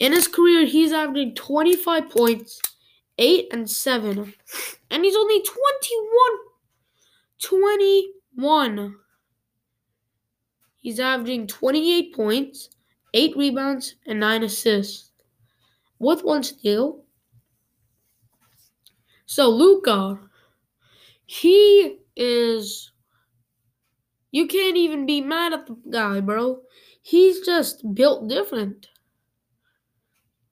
In 0.00 0.12
his 0.12 0.26
career, 0.26 0.66
he's 0.66 0.92
averaging 0.92 1.36
25 1.36 2.10
points, 2.10 2.60
8 3.16 3.46
and 3.52 3.70
7. 3.70 4.34
And 4.90 5.04
he's 5.04 5.14
only 5.14 5.40
21. 5.40 6.10
21. 7.40 8.96
He's 10.78 10.98
averaging 10.98 11.46
28 11.46 12.12
points, 12.12 12.70
8 13.14 13.36
rebounds, 13.36 13.94
and 14.04 14.18
9 14.18 14.42
assists. 14.42 15.12
With 16.00 16.24
one 16.24 16.42
steal. 16.42 17.04
So, 19.26 19.48
Luka, 19.48 20.18
he 21.24 21.98
is. 22.16 22.90
You 24.32 24.48
can't 24.48 24.76
even 24.76 25.06
be 25.06 25.20
mad 25.20 25.52
at 25.52 25.66
the 25.66 25.76
guy, 25.88 26.20
bro. 26.20 26.62
He's 27.02 27.40
just 27.40 27.94
built 27.94 28.28
different. 28.28 28.88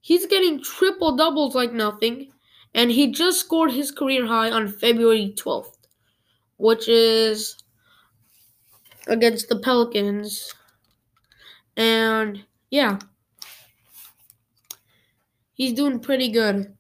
He's 0.01 0.27
getting 0.27 0.63
triple 0.63 1.17
doubles 1.17 1.55
like 1.55 1.73
nothing, 1.73 2.33
and 2.75 2.91
he 2.91 3.13
just 3.13 3.41
scored 3.41 3.73
his 3.73 3.91
career 3.91 4.27
high 4.27 4.51
on 4.51 4.69
February 4.69 5.35
12th, 5.37 5.77
which 6.57 6.89
is 6.89 7.57
against 9.07 9.49
the 9.49 9.59
Pelicans. 9.59 10.55
And 11.77 12.45
yeah, 12.71 12.99
he's 15.53 15.75
doing 15.75 16.01
pretty 16.01 16.31
good. 16.31 16.75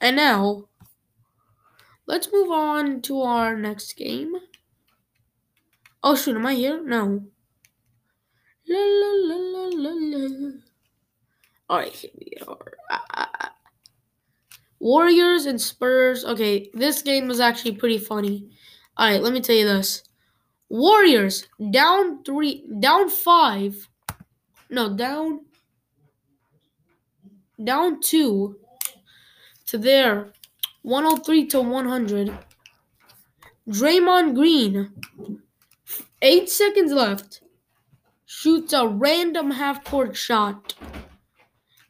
And 0.00 0.16
now, 0.16 0.64
let's 2.06 2.32
move 2.32 2.50
on 2.50 3.02
to 3.02 3.22
our 3.22 3.56
next 3.56 3.94
game. 3.94 4.34
Oh, 6.02 6.14
shoot, 6.14 6.36
am 6.36 6.46
I 6.46 6.54
here? 6.54 6.82
No. 6.82 7.26
La 8.68 8.78
la 8.78 9.10
la 9.12 9.68
la. 9.70 10.50
Alright, 11.70 11.92
here 11.92 12.10
we 12.18 12.32
are. 12.46 12.72
Ah, 12.90 13.04
ah, 13.14 13.30
ah. 13.40 13.52
Warriors 14.80 15.46
and 15.46 15.60
Spurs. 15.60 16.24
Okay, 16.24 16.70
this 16.74 17.02
game 17.02 17.28
was 17.28 17.40
actually 17.40 17.76
pretty 17.76 17.98
funny. 17.98 18.50
Alright, 18.98 19.22
let 19.22 19.32
me 19.32 19.40
tell 19.40 19.56
you 19.56 19.66
this. 19.66 20.02
Warriors 20.68 21.46
down 21.70 22.24
three, 22.24 22.64
down 22.80 23.08
five. 23.08 23.88
No, 24.68 24.96
down, 24.96 25.40
down 27.62 28.00
two 28.00 28.58
to 29.66 29.78
their 29.78 30.32
103 30.82 31.46
to 31.46 31.60
100. 31.60 32.38
Draymond 33.68 34.34
Green, 34.34 34.92
eight 36.22 36.48
seconds 36.48 36.92
left 36.92 37.40
shoots 38.36 38.74
a 38.74 38.86
random 38.86 39.50
half 39.50 39.82
court 39.82 40.14
shot. 40.14 40.74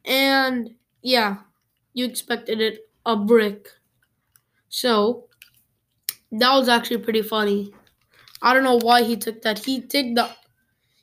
And 0.04 0.70
yeah, 1.02 1.38
you 1.92 2.04
expected 2.04 2.61
it 2.61 2.88
a 3.04 3.16
brick. 3.16 3.68
So 4.68 5.26
that 6.30 6.54
was 6.54 6.68
actually 6.68 6.98
pretty 6.98 7.22
funny. 7.22 7.74
I 8.42 8.54
don't 8.54 8.62
know 8.62 8.78
why 8.78 9.02
he 9.02 9.16
took 9.16 9.42
that. 9.42 9.59
He 9.59 9.80
took 9.80 10.14
the 10.14 10.30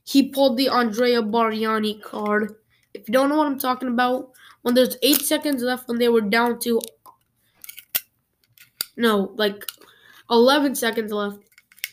he 0.05 0.29
pulled 0.29 0.55
the 0.55 0.69
Andrea 0.69 1.21
Bargnani 1.21 2.01
card. 2.01 2.55
If 2.93 3.09
you 3.09 3.13
don't 3.13 3.27
know 3.27 3.37
what 3.37 3.47
I'm 3.47 3.59
talking 3.59 3.89
about, 3.89 4.31
when 4.61 4.75
there's 4.75 4.95
eight 5.01 5.21
seconds 5.23 5.61
left 5.61 5.89
when 5.89 5.97
they 5.97 6.07
were 6.07 6.21
down 6.21 6.59
to 6.59 6.79
no, 8.95 9.33
like 9.35 9.65
eleven 10.29 10.73
seconds 10.73 11.11
left. 11.11 11.39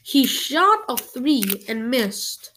He 0.05 0.25
shot 0.25 0.81
a 0.89 0.97
three 0.97 1.65
and 1.69 1.91
missed. 1.91 2.50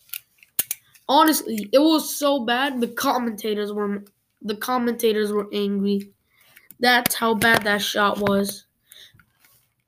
Honestly, 1.08 1.70
it 1.72 1.80
was 1.80 2.16
so 2.16 2.46
bad. 2.46 2.80
The 2.80 2.88
commentators 2.88 3.72
were 3.72 4.04
the 4.42 4.56
commentators 4.56 5.32
were 5.32 5.48
angry. 5.54 6.12
That's 6.80 7.16
how 7.16 7.34
bad 7.34 7.64
that 7.64 7.82
shot 7.82 8.20
was. 8.20 8.66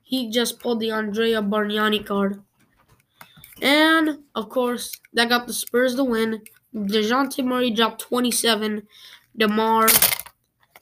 He 0.01 0.29
just 0.29 0.59
pulled 0.59 0.79
the 0.79 0.91
Andrea 0.91 1.41
Bargnani 1.41 2.05
card. 2.05 2.41
And 3.61 4.19
of 4.33 4.49
course, 4.49 4.91
that 5.13 5.29
got 5.29 5.47
the 5.47 5.53
Spurs 5.53 5.95
the 5.95 6.03
win. 6.03 6.41
DeJounte 6.73 7.43
Murray 7.43 7.71
dropped 7.71 8.01
27. 8.01 8.87
DeMar 9.37 9.87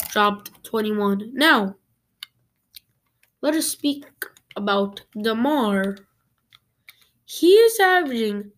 dropped 0.10 0.63
21. 0.63 1.32
Now, 1.34 1.76
let 3.41 3.54
us 3.56 3.67
speak 3.67 4.06
about 4.56 5.02
DeMar. 5.19 5.98
He 7.26 7.54
is 7.54 7.80
averaging 7.80 8.52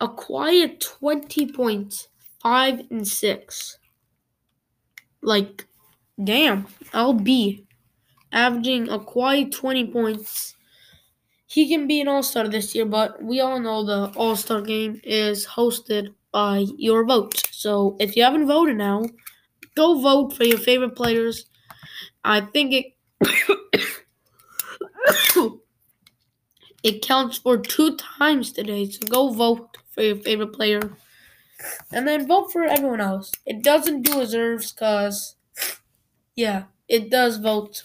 a 0.00 0.08
quiet 0.08 0.80
20 0.80 1.52
points, 1.52 2.08
5 2.42 2.80
and 2.90 3.06
6. 3.06 3.78
Like, 5.20 5.66
damn, 6.22 6.66
be 7.22 7.66
averaging 8.32 8.88
a 8.88 8.98
quiet 8.98 9.52
20 9.52 9.92
points. 9.92 10.54
He 11.46 11.68
can 11.68 11.86
be 11.86 12.00
an 12.00 12.08
all 12.08 12.22
star 12.22 12.46
this 12.46 12.74
year, 12.74 12.84
but 12.84 13.22
we 13.22 13.40
all 13.40 13.58
know 13.58 13.84
the 13.84 14.12
all 14.16 14.36
star 14.36 14.60
game 14.60 15.00
is 15.02 15.46
hosted 15.46 16.14
by 16.30 16.66
your 16.76 17.04
vote. 17.04 17.42
So 17.50 17.96
if 17.98 18.16
you 18.16 18.22
haven't 18.22 18.46
voted 18.46 18.76
now, 18.76 19.04
go 19.74 20.00
vote 20.00 20.34
for 20.34 20.44
your 20.44 20.58
favorite 20.58 20.94
players. 20.94 21.46
I 22.22 22.42
think 22.42 22.74
it. 22.74 22.86
it 26.82 27.02
counts 27.02 27.38
for 27.38 27.58
two 27.58 27.96
times 27.96 28.52
today, 28.52 28.90
so 28.90 29.00
go 29.08 29.30
vote 29.30 29.78
for 29.98 30.04
your 30.04 30.16
favorite 30.16 30.52
player. 30.52 30.96
And 31.90 32.06
then 32.06 32.28
vote 32.28 32.52
for 32.52 32.62
everyone 32.62 33.00
else. 33.00 33.32
It 33.44 33.64
doesn't 33.64 34.02
do 34.02 34.20
reserves 34.20 34.70
because, 34.70 35.34
yeah, 36.36 36.64
it 36.86 37.10
does 37.10 37.38
vote 37.38 37.82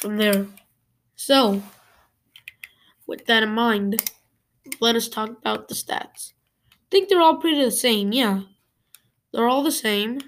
from 0.00 0.18
there. 0.18 0.46
So, 1.16 1.64
with 3.08 3.26
that 3.26 3.42
in 3.42 3.48
mind, 3.48 4.08
let 4.78 4.94
us 4.94 5.08
talk 5.08 5.30
about 5.30 5.66
the 5.66 5.74
stats. 5.74 6.32
I 6.70 6.86
think 6.92 7.08
they're 7.08 7.20
all 7.20 7.38
pretty 7.38 7.64
the 7.64 7.72
same, 7.72 8.12
yeah. 8.12 8.42
They're 9.32 9.48
all 9.48 9.64
the 9.64 9.72
same. 9.72 10.20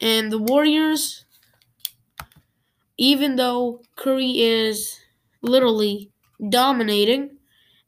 And 0.00 0.32
the 0.32 0.38
Warriors, 0.38 1.26
even 2.96 3.36
though 3.36 3.82
Curry 3.94 4.40
is 4.40 4.98
literally 5.42 6.12
dominating, 6.48 7.35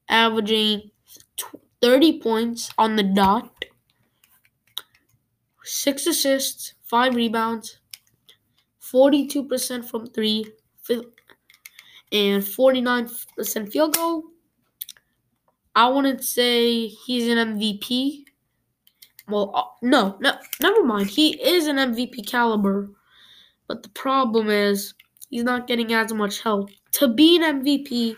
averaging 0.09 0.91
30 1.81 2.21
points 2.21 2.71
on 2.79 2.97
the 2.97 3.03
dot, 3.03 3.53
6 5.63 6.07
assists, 6.07 6.75
5 6.85 7.15
rebounds, 7.15 7.79
42% 8.83 9.85
from 9.85 10.07
3, 10.07 10.47
and 12.13 12.43
49% 12.43 13.73
field 13.73 13.95
goal. 13.95 14.25
I 15.75 15.89
wouldn't 15.89 16.25
say 16.25 16.87
he's 16.87 17.29
an 17.29 17.57
MVP. 17.57 18.25
Well, 19.29 19.53
uh, 19.55 19.63
no, 19.83 20.17
no, 20.21 20.33
never 20.61 20.83
mind. 20.83 21.09
He 21.09 21.41
is 21.41 21.67
an 21.67 21.77
MVP 21.77 22.27
caliber, 22.27 22.91
but 23.69 23.83
the 23.83 23.91
problem 23.91 24.49
is 24.49 24.95
he's 25.29 25.45
not 25.45 25.67
getting 25.67 25.93
as 25.93 26.13
much 26.13 26.41
help. 26.41 26.71
To 26.93 27.09
be 27.09 27.37
an 27.37 27.63
MVP, 27.63 28.17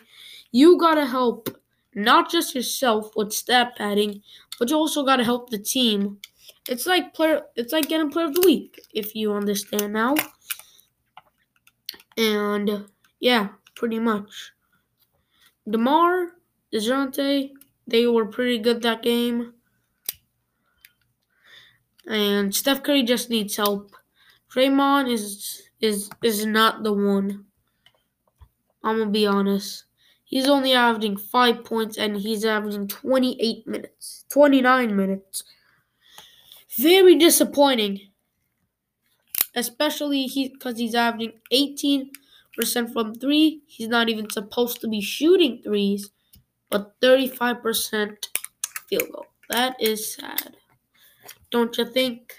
you 0.53 0.79
gotta 0.79 1.05
help 1.05 1.51
not 1.95 2.31
just 2.31 2.55
yourself 2.55 3.13
with 3.17 3.33
stat 3.33 3.77
padding, 3.77 4.23
but 4.59 4.71
you 4.71 4.77
also 4.77 5.05
gotta 5.05 5.25
help 5.25 5.51
the 5.51 5.59
team. 5.59 6.19
It's 6.69 6.87
like 6.87 7.15
player. 7.15 7.43
It's 7.57 7.73
like 7.73 7.89
getting 7.89 8.11
player 8.11 8.27
of 8.27 8.35
the 8.35 8.43
week, 8.45 8.81
if 8.95 9.15
you 9.15 9.33
understand 9.33 9.93
now. 9.93 10.15
And 12.17 12.87
yeah, 13.19 13.49
pretty 13.75 13.99
much. 13.99 14.53
DeMar, 15.69 16.33
DeJounte, 16.73 17.51
they 17.87 18.07
were 18.07 18.27
pretty 18.27 18.59
good 18.59 18.83
that 18.83 19.03
game. 19.03 19.55
And 22.07 22.55
Steph 22.55 22.83
Curry 22.83 23.03
just 23.03 23.31
needs 23.31 23.57
help. 23.57 23.95
Draymond 24.53 25.11
is 25.11 25.63
is 25.81 26.11
is 26.23 26.45
not 26.45 26.83
the 26.83 26.93
one. 26.93 27.47
I'm 28.83 28.99
gonna 28.99 29.11
be 29.11 29.27
honest. 29.27 29.85
He's 30.31 30.49
only 30.49 30.73
averaging 30.73 31.17
five 31.17 31.65
points 31.65 31.99
and 31.99 32.17
he's 32.17 32.45
averaging 32.45 32.87
28 32.87 33.67
minutes, 33.67 34.25
29 34.29 34.95
minutes. 34.97 35.43
Very 36.79 37.17
disappointing. 37.17 37.99
Especially 39.57 40.27
he 40.27 40.49
because 40.51 40.79
he's 40.79 40.95
averaging 40.95 41.33
18 41.51 42.13
percent 42.57 42.93
from 42.93 43.13
three. 43.17 43.63
He's 43.67 43.89
not 43.89 44.09
even 44.09 44.31
supposed 44.31 44.81
to 44.83 44.89
be 44.89 45.01
shooting 45.01 45.63
threes, 45.65 46.11
but 46.71 46.95
35% 47.01 48.29
field 48.89 49.11
goal. 49.13 49.27
That 49.49 49.75
is 49.83 50.15
sad. 50.15 50.57
Don't 51.51 51.77
you 51.77 51.87
think? 51.87 52.35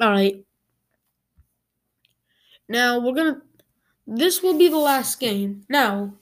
All 0.00 0.08
right. 0.08 0.42
Now 2.70 3.00
we're 3.00 3.14
gonna. 3.14 3.42
This 4.06 4.42
will 4.42 4.56
be 4.56 4.68
the 4.68 4.78
last 4.78 5.20
game. 5.20 5.66
Now, 5.68 6.14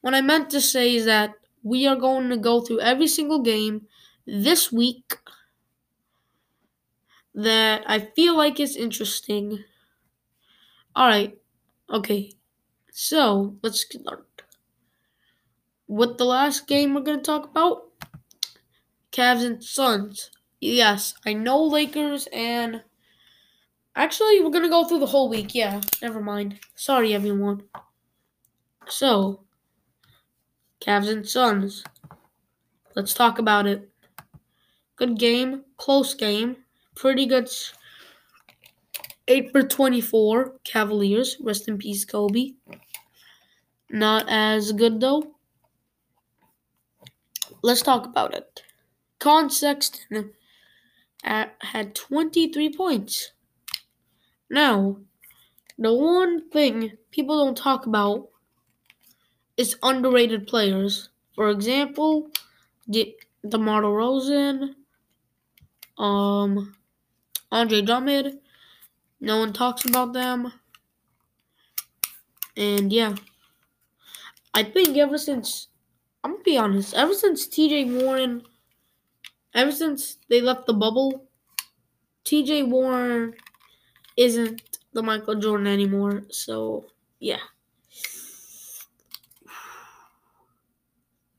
what 0.00 0.14
I 0.14 0.20
meant 0.20 0.50
to 0.50 0.60
say 0.60 0.94
is 0.94 1.04
that 1.06 1.34
we 1.62 1.86
are 1.86 1.96
going 1.96 2.30
to 2.30 2.36
go 2.36 2.60
through 2.60 2.80
every 2.80 3.06
single 3.06 3.42
game 3.42 3.86
this 4.26 4.72
week 4.72 5.18
that 7.34 7.82
I 7.86 7.98
feel 7.98 8.36
like 8.36 8.58
is 8.60 8.76
interesting. 8.76 9.64
All 10.94 11.08
right. 11.08 11.38
Okay. 11.88 12.32
So 12.92 13.56
let's 13.62 13.82
start. 13.82 14.26
With 15.86 16.18
the 16.18 16.24
last 16.24 16.66
game 16.66 16.94
we're 16.94 17.02
going 17.02 17.18
to 17.18 17.24
talk 17.24 17.50
about 17.50 17.88
Cavs 19.12 19.44
and 19.44 19.62
Suns. 19.62 20.30
Yes, 20.60 21.14
I 21.24 21.32
know 21.32 21.62
Lakers 21.62 22.28
and. 22.32 22.82
Actually, 23.96 24.40
we're 24.40 24.50
going 24.50 24.62
to 24.62 24.68
go 24.68 24.84
through 24.84 25.00
the 25.00 25.06
whole 25.06 25.28
week. 25.28 25.54
Yeah, 25.54 25.80
never 26.00 26.20
mind. 26.20 26.60
Sorry, 26.76 27.12
everyone. 27.12 27.64
So, 28.88 29.44
Cavs 30.80 31.08
and 31.08 31.28
Suns. 31.28 31.84
Let's 32.96 33.14
talk 33.14 33.38
about 33.38 33.66
it. 33.66 33.88
Good 34.96 35.18
game, 35.18 35.64
close 35.76 36.14
game, 36.14 36.56
pretty 36.94 37.26
good. 37.26 37.48
8 39.28 39.52
for 39.52 39.62
24, 39.62 40.56
Cavaliers. 40.64 41.36
Rest 41.40 41.68
in 41.68 41.78
peace, 41.78 42.04
Kobe. 42.04 42.54
Not 43.88 44.26
as 44.28 44.72
good 44.72 45.00
though. 45.00 45.34
Let's 47.62 47.82
talk 47.82 48.06
about 48.06 48.34
it. 48.34 48.62
Con 49.18 49.50
Sexton 49.50 50.32
uh, 51.24 51.46
had 51.60 51.94
23 51.94 52.74
points. 52.74 53.32
Now, 54.48 54.96
the 55.78 55.94
one 55.94 56.48
thing 56.50 56.92
people 57.10 57.44
don't 57.44 57.56
talk 57.56 57.86
about 57.86 58.28
is 59.60 59.76
underrated 59.82 60.48
players. 60.48 61.10
For 61.36 61.50
example, 61.50 62.30
De- 62.90 63.16
DeMar 63.48 63.82
DeRozan, 63.82 64.74
um, 65.98 66.76
Andre 67.52 67.82
Drummond. 67.82 68.40
No 69.20 69.38
one 69.40 69.52
talks 69.54 69.84
about 69.86 70.12
them. 70.14 70.52
And 72.56 72.92
yeah, 72.92 73.16
I 74.54 74.62
think 74.62 74.96
ever 74.96 75.18
since 75.18 75.68
I'm 76.24 76.32
gonna 76.32 76.44
be 76.44 76.58
honest, 76.58 76.94
ever 76.94 77.14
since 77.14 77.48
TJ 77.48 77.84
Warren, 77.84 78.44
ever 79.54 79.72
since 79.72 80.16
they 80.28 80.40
left 80.40 80.66
the 80.66 80.72
bubble, 80.72 81.28
TJ 82.24 82.62
Warren 82.64 83.34
isn't 84.16 84.78
the 84.92 85.02
Michael 85.02 85.36
Jordan 85.36 85.66
anymore. 85.68 86.24
So 86.30 86.86
yeah. 87.20 87.40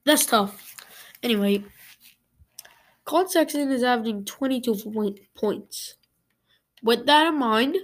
That's 0.05 0.25
tough. 0.25 0.75
Anyway, 1.21 1.63
Collin 3.05 3.29
Sexton 3.29 3.71
is 3.71 3.83
averaging 3.83 4.25
22 4.25 4.75
point 4.91 5.19
points. 5.35 5.95
With 6.83 7.05
that 7.05 7.27
in 7.27 7.37
mind, 7.37 7.77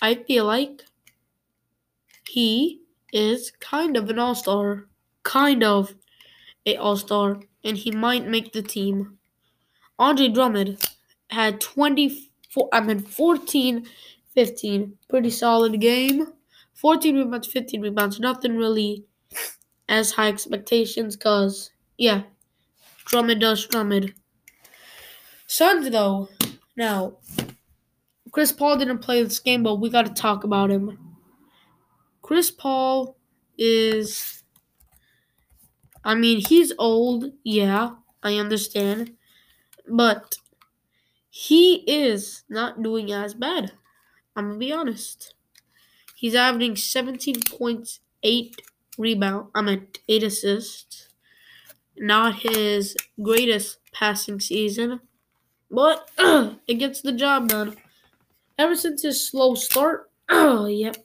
I 0.00 0.14
feel 0.14 0.44
like 0.44 0.84
he 2.28 2.82
is 3.12 3.50
kind 3.58 3.96
of 3.96 4.08
an 4.08 4.18
all 4.18 4.34
star. 4.34 4.86
Kind 5.22 5.64
of 5.64 5.94
a 6.66 6.76
all 6.76 6.96
star, 6.96 7.40
and 7.64 7.76
he 7.76 7.90
might 7.90 8.26
make 8.26 8.52
the 8.52 8.62
team. 8.62 9.18
Andre 9.98 10.28
Drummond 10.28 10.78
had 11.28 11.60
24, 11.60 12.68
I 12.72 12.80
mean 12.80 13.00
14, 13.00 13.86
15. 14.34 14.98
Pretty 15.08 15.30
solid 15.30 15.80
game. 15.80 16.32
14 16.74 17.16
rebounds, 17.16 17.48
15 17.48 17.82
rebounds. 17.82 18.20
Nothing 18.20 18.56
really 18.56 19.04
as 19.90 20.12
high 20.12 20.28
expectations 20.28 21.16
because, 21.16 21.72
yeah, 21.98 22.22
Drummond 23.04 23.40
does 23.40 23.66
Drummond. 23.66 24.14
Suns, 25.46 25.90
though, 25.90 26.28
now, 26.76 27.18
Chris 28.30 28.52
Paul 28.52 28.76
didn't 28.76 29.00
play 29.00 29.22
this 29.22 29.40
game, 29.40 29.64
but 29.64 29.80
we 29.80 29.90
got 29.90 30.06
to 30.06 30.14
talk 30.14 30.44
about 30.44 30.70
him. 30.70 30.96
Chris 32.22 32.50
Paul 32.52 33.16
is. 33.58 34.44
I 36.04 36.14
mean, 36.14 36.40
he's 36.40 36.72
old, 36.78 37.32
yeah, 37.44 37.90
I 38.22 38.36
understand. 38.36 39.16
But 39.88 40.36
he 41.28 41.84
is 41.86 42.44
not 42.48 42.82
doing 42.82 43.12
as 43.12 43.34
bad. 43.34 43.72
I'm 44.36 44.46
gonna 44.46 44.58
be 44.58 44.72
honest. 44.72 45.34
He's 46.14 46.36
averaging 46.36 46.76
17 46.76 47.42
points, 47.50 48.00
eight 48.22 48.54
rebound. 49.00 49.48
I 49.54 49.62
meant 49.62 49.98
eight 50.08 50.22
assists. 50.22 51.08
Not 51.96 52.40
his 52.42 52.96
greatest 53.22 53.78
passing 53.92 54.40
season, 54.40 55.00
but 55.70 56.10
it 56.66 56.74
gets 56.78 57.02
the 57.02 57.12
job 57.12 57.48
done. 57.48 57.76
Ever 58.58 58.76
since 58.76 59.02
his 59.02 59.26
slow 59.28 59.54
start, 59.54 60.10
oh 60.30 60.66
yep. 60.66 60.96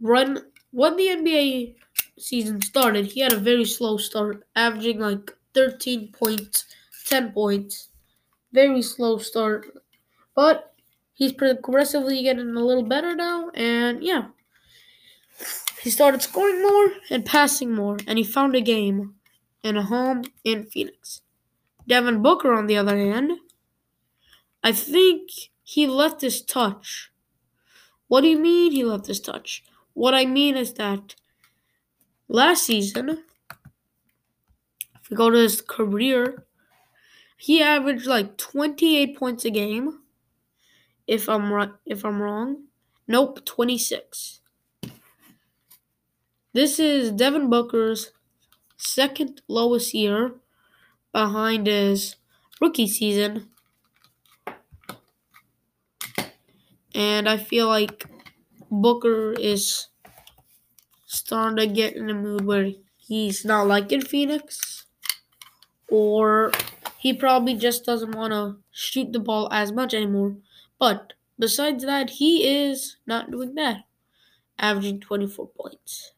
Run 0.00 0.38
when 0.70 0.96
the 0.96 1.08
NBA 1.08 1.76
season 2.18 2.60
started, 2.62 3.06
he 3.06 3.20
had 3.20 3.32
a 3.32 3.38
very 3.38 3.64
slow 3.64 3.96
start, 3.96 4.46
averaging 4.54 4.98
like 5.00 5.36
13 5.54 6.12
points, 6.12 6.64
10 7.06 7.32
points. 7.32 7.88
Very 8.52 8.82
slow 8.82 9.18
start. 9.18 9.66
But 10.34 10.74
he's 11.14 11.32
progressively 11.32 12.22
getting 12.22 12.56
a 12.56 12.64
little 12.64 12.84
better 12.84 13.14
now, 13.16 13.50
and 13.54 14.02
yeah. 14.04 14.28
He 15.84 15.90
started 15.90 16.22
scoring 16.22 16.62
more 16.62 16.92
and 17.10 17.26
passing 17.26 17.74
more, 17.74 17.98
and 18.06 18.16
he 18.16 18.24
found 18.24 18.56
a 18.56 18.62
game 18.62 19.16
and 19.62 19.76
a 19.76 19.82
home 19.82 20.24
in 20.42 20.64
Phoenix. 20.64 21.20
Devin 21.86 22.22
Booker, 22.22 22.54
on 22.54 22.68
the 22.68 22.78
other 22.78 22.96
hand, 22.96 23.32
I 24.62 24.72
think 24.72 25.28
he 25.62 25.86
left 25.86 26.22
his 26.22 26.40
touch. 26.40 27.10
What 28.08 28.22
do 28.22 28.28
you 28.28 28.38
mean 28.38 28.72
he 28.72 28.82
left 28.82 29.08
his 29.08 29.20
touch? 29.20 29.62
What 29.92 30.14
I 30.14 30.24
mean 30.24 30.56
is 30.56 30.72
that 30.74 31.16
last 32.28 32.64
season, 32.64 33.22
if 34.98 35.10
we 35.10 35.18
go 35.18 35.28
to 35.28 35.36
his 35.36 35.60
career, 35.60 36.46
he 37.36 37.62
averaged 37.62 38.06
like 38.06 38.38
28 38.38 39.18
points 39.18 39.44
a 39.44 39.50
game. 39.50 40.00
If 41.06 41.28
I'm 41.28 41.52
right, 41.52 41.72
if 41.84 42.06
I'm 42.06 42.22
wrong, 42.22 42.68
nope, 43.06 43.44
26. 43.44 44.40
This 46.54 46.78
is 46.78 47.10
Devin 47.10 47.50
Booker's 47.50 48.12
second 48.76 49.42
lowest 49.48 49.94
year 49.94 50.36
behind 51.12 51.66
his 51.66 52.16
rookie 52.60 52.88
season. 52.88 53.50
And 56.94 57.28
I 57.28 57.36
feel 57.38 57.66
like 57.66 58.06
Booker 58.70 59.32
is 59.32 59.88
starting 61.06 61.56
to 61.56 61.66
get 61.66 61.96
in 61.96 62.08
a 62.10 62.14
mood 62.14 62.44
where 62.44 62.70
he's 62.98 63.44
not 63.44 63.66
liking 63.66 64.02
Phoenix. 64.02 64.86
Or 65.88 66.52
he 66.98 67.12
probably 67.14 67.54
just 67.56 67.84
doesn't 67.84 68.12
want 68.14 68.32
to 68.32 68.58
shoot 68.70 69.12
the 69.12 69.18
ball 69.20 69.48
as 69.52 69.72
much 69.72 69.94
anymore. 69.94 70.36
But 70.78 71.14
besides 71.38 71.84
that, 71.84 72.10
he 72.10 72.46
is 72.46 72.96
not 73.06 73.30
doing 73.30 73.54
bad, 73.54 73.84
averaging 74.58 75.00
24 75.00 75.48
points. 75.48 76.13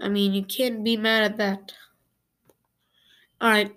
I 0.00 0.08
mean, 0.08 0.34
you 0.34 0.44
can't 0.44 0.84
be 0.84 0.96
mad 0.96 1.24
at 1.24 1.36
that. 1.38 1.72
All 3.40 3.50
right, 3.50 3.74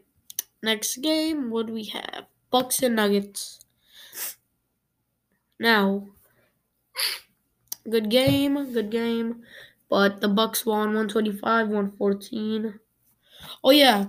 next 0.62 0.97
game. 0.97 1.49
What 1.49 1.67
do 1.67 1.73
we 1.73 1.86
have? 1.86 2.25
Bucks 2.51 2.82
and 2.82 2.95
Nuggets. 2.95 3.65
Now, 5.60 6.08
good 7.89 8.10
game, 8.10 8.73
good 8.73 8.89
game, 8.89 9.43
but 9.89 10.21
the 10.21 10.29
Bucks 10.29 10.65
won 10.65 10.88
125, 10.95 11.67
114. 11.67 12.79
Oh 13.63 13.71
yeah, 13.71 14.05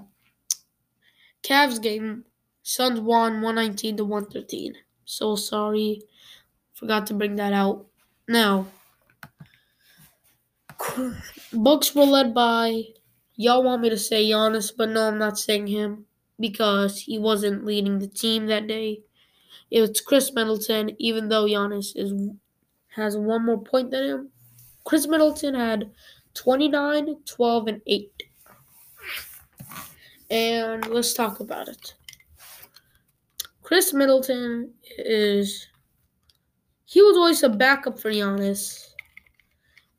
Cavs 1.43 1.81
game. 1.81 2.25
Suns 2.63 3.01
won 3.01 3.41
119 3.41 3.97
to 3.97 4.05
113. 4.05 4.75
So 5.05 5.35
sorry, 5.35 6.03
forgot 6.75 7.07
to 7.09 7.15
bring 7.15 7.35
that 7.37 7.53
out. 7.53 7.87
Now, 8.29 8.67
Bucks 11.53 11.95
were 11.95 12.05
led 12.05 12.35
by, 12.35 12.85
y'all 13.35 13.63
want 13.63 13.83
me 13.83 13.91
to 13.91 13.99
say 13.99 14.25
Giannis, 14.25 14.73
but 14.77 14.89
no, 14.89 15.09
I'm 15.09 15.19
not 15.19 15.39
saying 15.39 15.67
him 15.67 16.07
because 16.39 17.01
he 17.01 17.19
wasn't 17.19 17.65
leading 17.65 17.99
the 17.99 18.07
team 18.07 18.47
that 18.47 18.67
day. 18.67 19.01
It 19.71 19.81
was 19.81 20.01
Khris 20.01 20.33
Middleton, 20.33 20.97
even 20.99 21.29
though 21.29 21.45
Giannis 21.45 21.93
is 21.95 22.13
has 22.97 23.17
one 23.17 23.47
more 23.47 23.63
point 23.63 23.91
than 23.91 24.05
him. 24.05 24.29
Khris 24.85 25.07
Middleton 25.07 25.55
had 25.55 25.91
29, 26.35 27.17
12, 27.25 27.67
and 27.69 27.83
8. 27.87 28.23
And 30.31 30.87
let's 30.87 31.15
talk 31.15 31.41
about 31.41 31.69
it. 31.69 31.95
Khris 33.63 33.93
Middleton 33.93 34.73
is. 34.99 35.69
He 36.85 37.01
was 37.03 37.17
always 37.17 37.43
a 37.45 37.49
backup 37.49 38.01
for 38.01 38.11
Giannis 38.11 38.90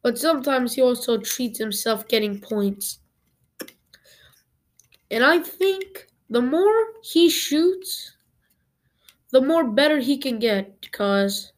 but 0.03 0.17
sometimes 0.17 0.73
he 0.73 0.81
also 0.81 1.17
treats 1.17 1.59
himself 1.59 2.07
getting 2.07 2.39
points. 2.39 2.99
And 5.09 5.23
I 5.23 5.39
think 5.39 6.07
the 6.29 6.41
more 6.41 6.93
he 7.03 7.29
shoots, 7.29 8.13
the 9.31 9.41
more 9.41 9.69
better 9.69 9.99
he 9.99 10.17
can 10.17 10.39
get 10.39 10.79
because 10.81 11.51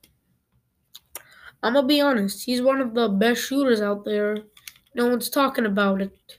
I'm 1.61 1.73
gonna 1.73 1.87
be 1.87 2.01
honest, 2.01 2.43
he's 2.43 2.61
one 2.61 2.81
of 2.81 2.93
the 2.93 3.07
best 3.07 3.41
shooters 3.43 3.79
out 3.79 4.03
there. 4.03 4.37
No 4.95 5.07
one's 5.07 5.29
talking 5.29 5.65
about 5.65 6.01
it. 6.01 6.37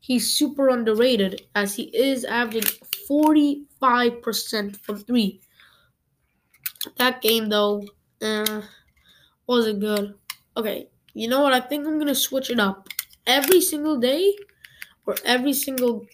He's 0.00 0.32
super 0.32 0.68
underrated 0.68 1.42
as 1.54 1.74
he 1.74 1.84
is 1.94 2.24
averaging 2.24 2.70
45% 3.10 4.76
from 4.80 4.98
three. 4.98 5.40
That 6.96 7.20
game 7.20 7.48
though, 7.48 7.84
uh, 8.22 8.62
wasn't 9.46 9.80
good. 9.80 10.14
Okay, 10.56 10.88
you 11.16 11.28
know 11.28 11.42
what? 11.42 11.52
I 11.52 11.60
think 11.60 11.86
I'm 11.86 11.98
gonna 11.98 12.14
switch 12.14 12.50
it 12.50 12.60
up. 12.60 12.88
Every 13.26 13.60
single 13.60 13.98
day, 13.98 14.36
or 15.06 15.16
every 15.24 15.54
single 15.54 16.06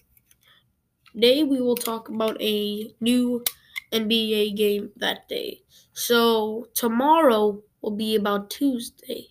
day, 1.17 1.43
we 1.43 1.59
will 1.61 1.75
talk 1.75 2.07
about 2.09 2.39
a 2.41 2.93
new 3.01 3.43
NBA 3.91 4.51
game 4.51 4.91
that 4.97 5.27
day. 5.27 5.61
So 5.93 6.67
tomorrow 6.75 7.63
will 7.81 7.95
be 7.95 8.15
about 8.15 8.49
Tuesday. 8.49 9.27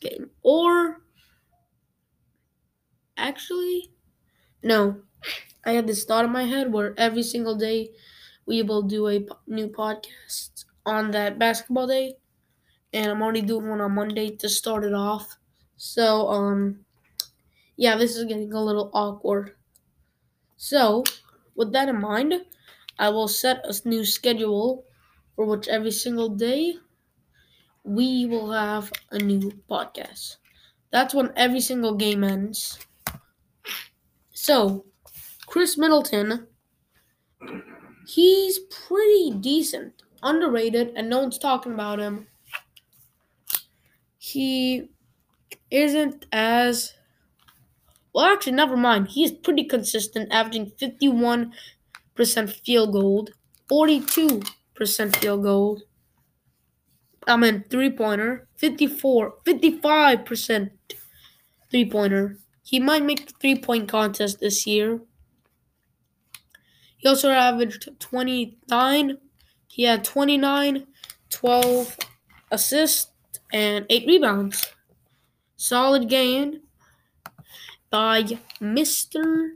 Game, 0.00 0.30
or 0.42 1.02
actually, 3.16 3.92
no. 4.62 5.02
I 5.66 5.72
had 5.72 5.86
this 5.88 6.04
thought 6.04 6.24
in 6.26 6.32
my 6.32 6.44
head 6.44 6.72
where 6.72 6.94
every 6.98 7.22
single 7.24 7.56
day 7.56 7.90
we 8.46 8.62
will 8.62 8.82
do 8.82 9.08
a 9.08 9.26
new 9.46 9.68
podcast 9.68 10.64
on 10.86 11.12
that 11.12 11.38
basketball 11.38 11.86
day 11.88 12.16
and 12.92 13.10
I'm 13.10 13.22
already 13.22 13.42
doing 13.42 13.68
one 13.68 13.80
on 13.80 13.92
Monday 13.94 14.36
to 14.36 14.48
start 14.48 14.84
it 14.84 14.94
off. 14.94 15.38
So, 15.76 16.28
um, 16.28 16.84
yeah, 17.76 17.96
this 17.96 18.16
is 18.16 18.24
getting 18.24 18.52
a 18.52 18.62
little 18.62 18.90
awkward. 18.92 19.54
So, 20.56 21.04
with 21.54 21.72
that 21.72 21.88
in 21.88 22.00
mind, 22.00 22.34
I 22.98 23.08
will 23.08 23.28
set 23.28 23.64
a 23.64 23.88
new 23.88 24.04
schedule 24.04 24.84
for 25.34 25.46
which 25.46 25.68
every 25.68 25.90
single 25.90 26.28
day 26.28 26.74
we 27.84 28.26
will 28.26 28.52
have 28.52 28.92
a 29.10 29.18
new 29.18 29.50
podcast. 29.68 30.36
That's 30.90 31.14
when 31.14 31.32
every 31.36 31.60
single 31.60 31.94
game 31.94 32.22
ends. 32.22 32.78
So, 34.32 34.84
Khris 35.46 35.78
Middleton, 35.78 36.46
he's 38.06 38.58
pretty 38.58 39.30
decent, 39.40 40.02
underrated, 40.22 40.92
and 40.94 41.08
no 41.08 41.20
one's 41.20 41.38
talking 41.38 41.72
about 41.72 41.98
him 41.98 42.26
he 44.22 44.88
isn't 45.70 46.26
as 46.32 46.94
well. 48.12 48.32
Actually, 48.32 48.52
never 48.52 48.76
mind. 48.76 49.08
He's 49.08 49.32
pretty 49.32 49.64
consistent, 49.64 50.32
averaging 50.32 50.72
51% 50.78 52.50
field 52.64 52.92
goal, 52.92 53.28
42% 53.68 55.16
field 55.16 55.42
goal. 55.42 55.82
I 57.26 57.36
mean, 57.36 57.64
three 57.68 57.90
pointer, 57.90 58.46
54, 58.56 59.34
55% 59.44 60.70
three 61.70 61.88
pointer. 61.90 62.38
He 62.64 62.80
might 62.80 63.04
make 63.04 63.26
the 63.26 63.34
three 63.40 63.58
point 63.58 63.88
contest 63.88 64.40
this 64.40 64.66
year. 64.66 65.00
He 66.96 67.06
also 67.06 67.30
averaged 67.30 67.90
29. 68.00 69.18
He 69.68 69.82
had 69.82 70.04
29, 70.04 70.86
12 71.28 71.98
assists, 72.50 73.11
and 73.52 73.86
eight 73.90 74.06
rebounds. 74.06 74.72
Solid 75.56 76.08
game 76.08 76.62
by 77.90 78.22
Mr. 78.60 79.50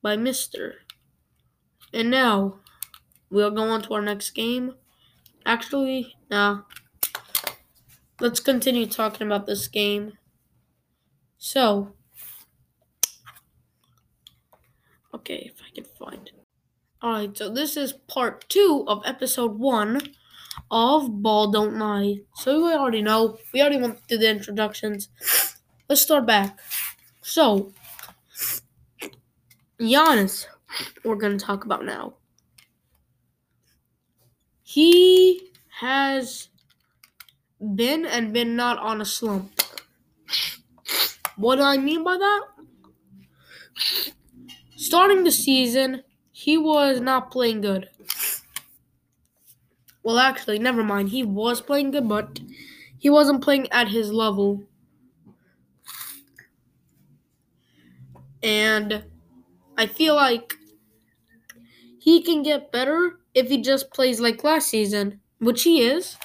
by 0.00 0.16
Mr. 0.16 0.74
And 1.92 2.10
now 2.10 2.60
we'll 3.30 3.50
go 3.50 3.62
on 3.62 3.82
to 3.82 3.94
our 3.94 4.02
next 4.02 4.30
game. 4.30 4.74
Actually, 5.44 6.14
now 6.30 6.66
let's 8.20 8.40
continue 8.40 8.86
talking 8.86 9.26
about 9.26 9.46
this 9.46 9.68
game. 9.68 10.12
So, 11.38 11.94
Okay, 15.18 15.52
if 15.52 15.60
I 15.60 15.74
can 15.74 15.84
find 15.84 16.28
it. 16.28 16.46
Alright, 17.02 17.36
so 17.36 17.48
this 17.48 17.76
is 17.76 17.92
part 17.92 18.48
two 18.48 18.84
of 18.86 19.02
episode 19.04 19.58
one 19.58 20.00
of 20.70 21.22
Ball 21.22 21.50
Don't 21.50 21.78
Lie. 21.78 22.20
So 22.34 22.66
we 22.66 22.72
already 22.72 23.02
know. 23.02 23.38
We 23.52 23.60
already 23.60 23.80
went 23.80 24.00
through 24.08 24.18
the 24.18 24.30
introductions. 24.30 25.08
Let's 25.88 26.02
start 26.02 26.26
back. 26.26 26.58
So, 27.22 27.72
Giannis, 29.80 30.46
we're 31.04 31.16
going 31.16 31.38
to 31.38 31.44
talk 31.44 31.64
about 31.64 31.84
now. 31.84 32.14
He 34.62 35.50
has 35.80 36.48
been 37.74 38.04
and 38.04 38.32
been 38.32 38.56
not 38.56 38.78
on 38.78 39.00
a 39.00 39.04
slump. 39.04 39.52
What 41.36 41.56
do 41.56 41.62
I 41.62 41.78
mean 41.78 42.04
by 42.04 42.16
that? 42.18 42.40
Starting 44.76 45.24
the 45.24 45.30
season, 45.30 46.02
he 46.32 46.58
was 46.58 47.00
not 47.00 47.30
playing 47.30 47.60
good. 47.60 47.88
Well, 50.02 50.18
actually, 50.18 50.58
never 50.58 50.82
mind. 50.82 51.10
He 51.10 51.22
was 51.22 51.60
playing 51.60 51.92
good, 51.92 52.08
but 52.08 52.40
he 52.98 53.08
wasn't 53.08 53.42
playing 53.44 53.70
at 53.70 53.88
his 53.88 54.12
level. 54.12 54.64
And 58.42 59.04
I 59.76 59.86
feel 59.86 60.14
like 60.14 60.54
he 61.98 62.22
can 62.22 62.42
get 62.42 62.72
better 62.72 63.18
if 63.34 63.48
he 63.48 63.60
just 63.60 63.90
plays 63.92 64.20
like 64.20 64.42
last 64.44 64.68
season, 64.68 65.20
which 65.38 65.62
he 65.62 65.82
is. 65.82 66.16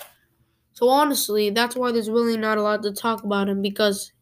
So 0.73 0.89
honestly, 0.89 1.49
that's 1.49 1.75
why 1.75 1.91
there's 1.91 2.09
really 2.09 2.38
not 2.38 2.59
a 2.59 2.63
lot 2.63 2.83
to 2.83 2.93
talk 2.93 3.23
about 3.23 3.49
him 3.49 3.62
because 3.62 4.13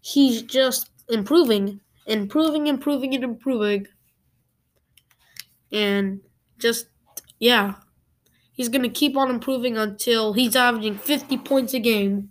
he's 0.00 0.42
just 0.42 0.90
improving, 1.08 1.80
improving, 2.06 2.68
improving, 2.68 3.14
and 3.14 3.24
improving. 3.24 3.86
And 5.72 6.20
just, 6.58 6.86
yeah, 7.38 7.74
he's 8.58 8.68
going 8.68 8.82
to 8.82 8.88
keep 8.88 9.16
on 9.16 9.30
improving 9.30 9.78
until 9.78 10.32
he's 10.32 10.56
averaging 10.56 10.98
50 10.98 11.38
points 11.38 11.72
a 11.74 11.78
game. 11.78 12.30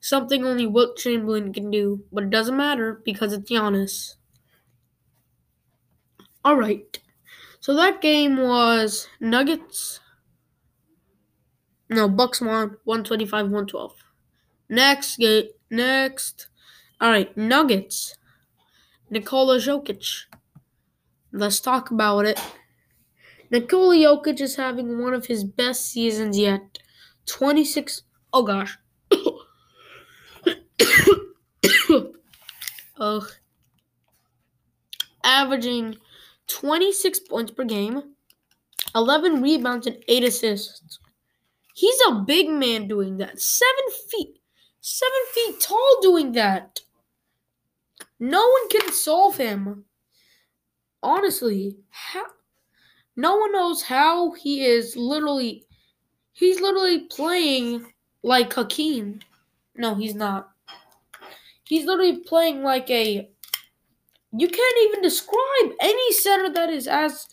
Something 0.00 0.46
only 0.46 0.66
Wilt 0.66 0.96
Chamberlain 0.96 1.52
can 1.52 1.70
do, 1.70 2.04
but 2.12 2.24
it 2.24 2.30
doesn't 2.30 2.56
matter 2.56 3.02
because 3.04 3.32
it's 3.32 3.50
Giannis. 3.50 4.14
All 6.44 6.56
right. 6.56 6.98
So 7.58 7.74
that 7.74 8.00
game 8.00 8.36
was 8.36 9.08
Nuggets. 9.18 9.98
No, 11.90 12.08
Bucks 12.08 12.40
won 12.40 12.76
125 12.84 13.46
112. 13.46 13.92
Next 14.68 15.16
game. 15.16 15.46
Next. 15.70 16.46
All 17.00 17.10
right. 17.10 17.36
Nuggets. 17.36 18.16
Nikola 19.10 19.56
Jokic. 19.58 20.26
Let's 21.32 21.58
talk 21.58 21.90
about 21.90 22.26
it. 22.26 22.40
Nikola 23.54 23.94
Jokic 23.94 24.40
is 24.40 24.56
having 24.56 25.00
one 25.00 25.14
of 25.14 25.26
his 25.26 25.44
best 25.44 25.88
seasons 25.88 26.36
yet. 26.36 26.80
26. 27.26 28.02
Oh 28.32 28.42
gosh. 28.42 28.76
Ugh. 32.98 33.30
Averaging 35.22 35.98
26 36.48 37.20
points 37.20 37.52
per 37.52 37.62
game, 37.62 38.02
11 38.92 39.40
rebounds, 39.40 39.86
and 39.86 40.02
8 40.08 40.24
assists. 40.24 40.98
He's 41.74 42.00
a 42.08 42.24
big 42.26 42.48
man 42.48 42.88
doing 42.88 43.18
that. 43.18 43.40
Seven 43.40 43.84
feet. 44.10 44.40
Seven 44.80 45.12
feet 45.32 45.60
tall 45.60 45.98
doing 46.02 46.32
that. 46.32 46.80
No 48.18 48.40
one 48.40 48.68
can 48.68 48.90
solve 48.92 49.36
him. 49.36 49.84
Honestly, 51.04 51.76
how, 51.90 52.24
no 53.16 53.36
one 53.36 53.52
knows 53.52 53.82
how 53.82 54.32
he 54.32 54.64
is 54.64 54.96
literally. 54.96 55.64
He's 56.32 56.60
literally 56.60 57.00
playing 57.00 57.92
like 58.22 58.52
Hakeem. 58.52 59.20
No, 59.76 59.94
he's 59.94 60.14
not. 60.14 60.50
He's 61.64 61.86
literally 61.86 62.18
playing 62.18 62.62
like 62.62 62.90
a. 62.90 63.28
You 64.36 64.48
can't 64.48 64.78
even 64.88 65.02
describe 65.02 65.72
any 65.80 66.12
center 66.12 66.52
that 66.52 66.70
is 66.70 66.88
as 66.88 67.28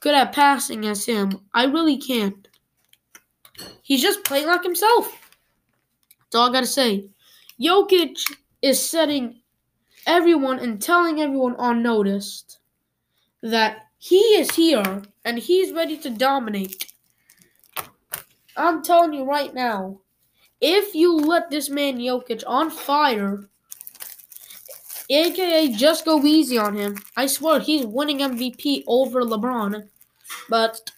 good 0.00 0.14
at 0.14 0.32
passing 0.32 0.86
as 0.86 1.04
him. 1.04 1.40
I 1.52 1.64
really 1.64 1.98
can't. 1.98 2.48
He's 3.82 4.00
just 4.00 4.24
playing 4.24 4.46
like 4.46 4.62
himself. 4.62 5.12
That's 6.20 6.36
all 6.36 6.48
I 6.48 6.52
gotta 6.52 6.66
say. 6.66 7.10
Jokic 7.60 8.16
is 8.62 8.82
setting 8.82 9.40
everyone 10.06 10.60
and 10.60 10.80
telling 10.80 11.20
everyone 11.20 11.56
on 11.56 11.82
notice 11.82 12.58
that 13.42 13.89
he 14.00 14.18
is 14.40 14.50
here 14.52 15.02
and 15.26 15.38
he's 15.38 15.72
ready 15.72 15.98
to 15.98 16.08
dominate. 16.08 16.90
I'm 18.56 18.82
telling 18.82 19.12
you 19.12 19.24
right 19.24 19.54
now, 19.54 20.00
if 20.58 20.94
you 20.94 21.14
let 21.14 21.50
this 21.50 21.68
man 21.68 21.98
Jokic 21.98 22.42
on 22.46 22.70
fire, 22.70 23.48
aka 25.10 25.68
just 25.68 26.06
go 26.06 26.24
easy 26.24 26.56
on 26.56 26.76
him, 26.76 26.96
I 27.14 27.26
swear 27.26 27.60
he's 27.60 27.84
winning 27.84 28.20
MVP 28.20 28.84
over 28.86 29.22
LeBron. 29.22 29.86
But 30.48 30.90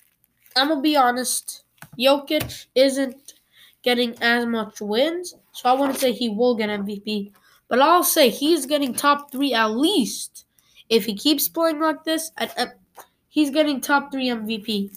I'm 0.54 0.68
gonna 0.68 0.80
be 0.80 0.96
honest, 0.96 1.64
Jokic 1.98 2.66
isn't 2.76 3.34
getting 3.82 4.14
as 4.22 4.46
much 4.46 4.80
wins, 4.80 5.34
so 5.50 5.68
I 5.68 5.72
want 5.72 5.92
to 5.92 5.98
say 6.00 6.12
he 6.12 6.28
will 6.28 6.54
get 6.54 6.70
MVP. 6.70 7.32
But 7.68 7.80
I'll 7.80 8.04
say 8.04 8.28
he's 8.28 8.64
getting 8.64 8.94
top 8.94 9.32
three 9.32 9.54
at 9.54 9.72
least. 9.72 10.46
If 10.88 11.04
he 11.04 11.16
keeps 11.16 11.48
playing 11.48 11.80
like 11.80 12.04
this, 12.04 12.30
at, 12.36 12.56
at, 12.58 12.78
he's 13.32 13.48
getting 13.48 13.80
top 13.80 14.12
three 14.12 14.28
MVP. 14.28 14.94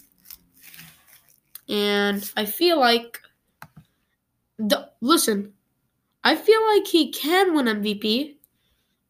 And 1.70 2.30
I 2.36 2.44
feel 2.44 2.78
like, 2.78 3.18
the, 4.58 4.90
listen, 5.00 5.54
I 6.22 6.36
feel 6.36 6.60
like 6.74 6.86
he 6.86 7.10
can 7.10 7.54
win 7.54 7.64
MVP 7.64 8.36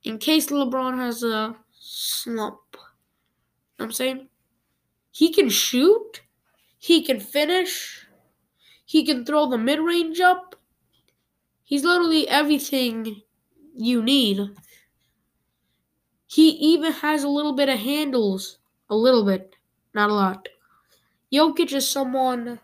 in 0.04 0.18
case 0.18 0.46
LeBron 0.46 0.96
has 0.98 1.24
a 1.24 1.56
slump. 1.72 2.60
You 2.72 2.78
know 3.80 3.84
I'm 3.86 3.92
saying? 3.92 4.28
He 5.10 5.32
can 5.32 5.48
shoot, 5.48 6.22
he 6.78 7.02
can 7.02 7.18
finish, 7.18 8.06
he 8.84 9.04
can 9.04 9.24
throw 9.24 9.50
the 9.50 9.58
mid 9.58 9.80
range 9.80 10.20
up. 10.20 10.54
He's 11.64 11.82
literally 11.82 12.28
everything 12.28 13.22
you 13.74 14.04
need. 14.04 14.50
He 16.28 16.50
even 16.50 16.92
has 16.92 17.24
a 17.24 17.28
little 17.28 17.56
bit 17.56 17.68
of 17.68 17.80
handles. 17.80 18.58
A 18.90 18.96
little 18.96 19.24
bit, 19.24 19.54
not 19.94 20.10
a 20.10 20.14
lot. 20.14 20.48
Jokic 21.32 21.72
is 21.72 21.90
someone 21.90 22.60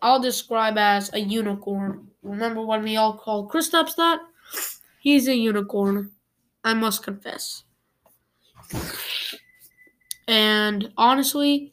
I'll 0.00 0.20
describe 0.20 0.78
as 0.78 1.12
a 1.12 1.18
unicorn. 1.18 2.10
Remember 2.22 2.62
when 2.64 2.82
we 2.84 2.96
all 2.96 3.16
called 3.16 3.50
Kristaps 3.50 3.96
that? 3.96 4.20
He's 5.00 5.28
a 5.28 5.36
unicorn. 5.36 6.12
I 6.64 6.74
must 6.74 7.02
confess. 7.02 7.64
And 10.28 10.92
honestly, 10.98 11.72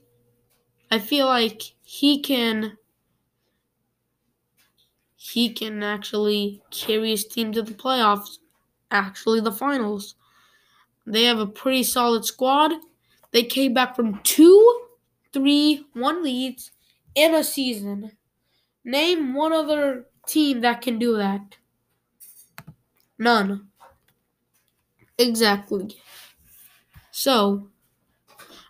I 0.91 0.99
feel 0.99 1.27
like 1.27 1.61
he 1.83 2.21
can 2.21 2.77
he 5.15 5.53
can 5.53 5.83
actually 5.83 6.61
carry 6.69 7.11
his 7.11 7.25
team 7.25 7.53
to 7.53 7.61
the 7.61 7.73
playoffs, 7.73 8.39
actually 8.89 9.39
the 9.39 9.51
finals. 9.51 10.15
They 11.05 11.25
have 11.25 11.39
a 11.39 11.47
pretty 11.47 11.83
solid 11.83 12.25
squad. 12.25 12.73
They 13.31 13.43
came 13.43 13.73
back 13.73 13.95
from 13.95 14.19
two, 14.23 14.81
three, 15.33 15.85
one 15.93 16.23
leads 16.23 16.71
in 17.15 17.33
a 17.33 17.43
season. 17.43 18.11
Name 18.83 19.33
one 19.33 19.53
other 19.53 20.07
team 20.27 20.61
that 20.61 20.81
can 20.81 20.99
do 20.99 21.17
that. 21.17 21.57
None. 23.17 23.67
Exactly. 25.17 25.95
So, 27.11 27.69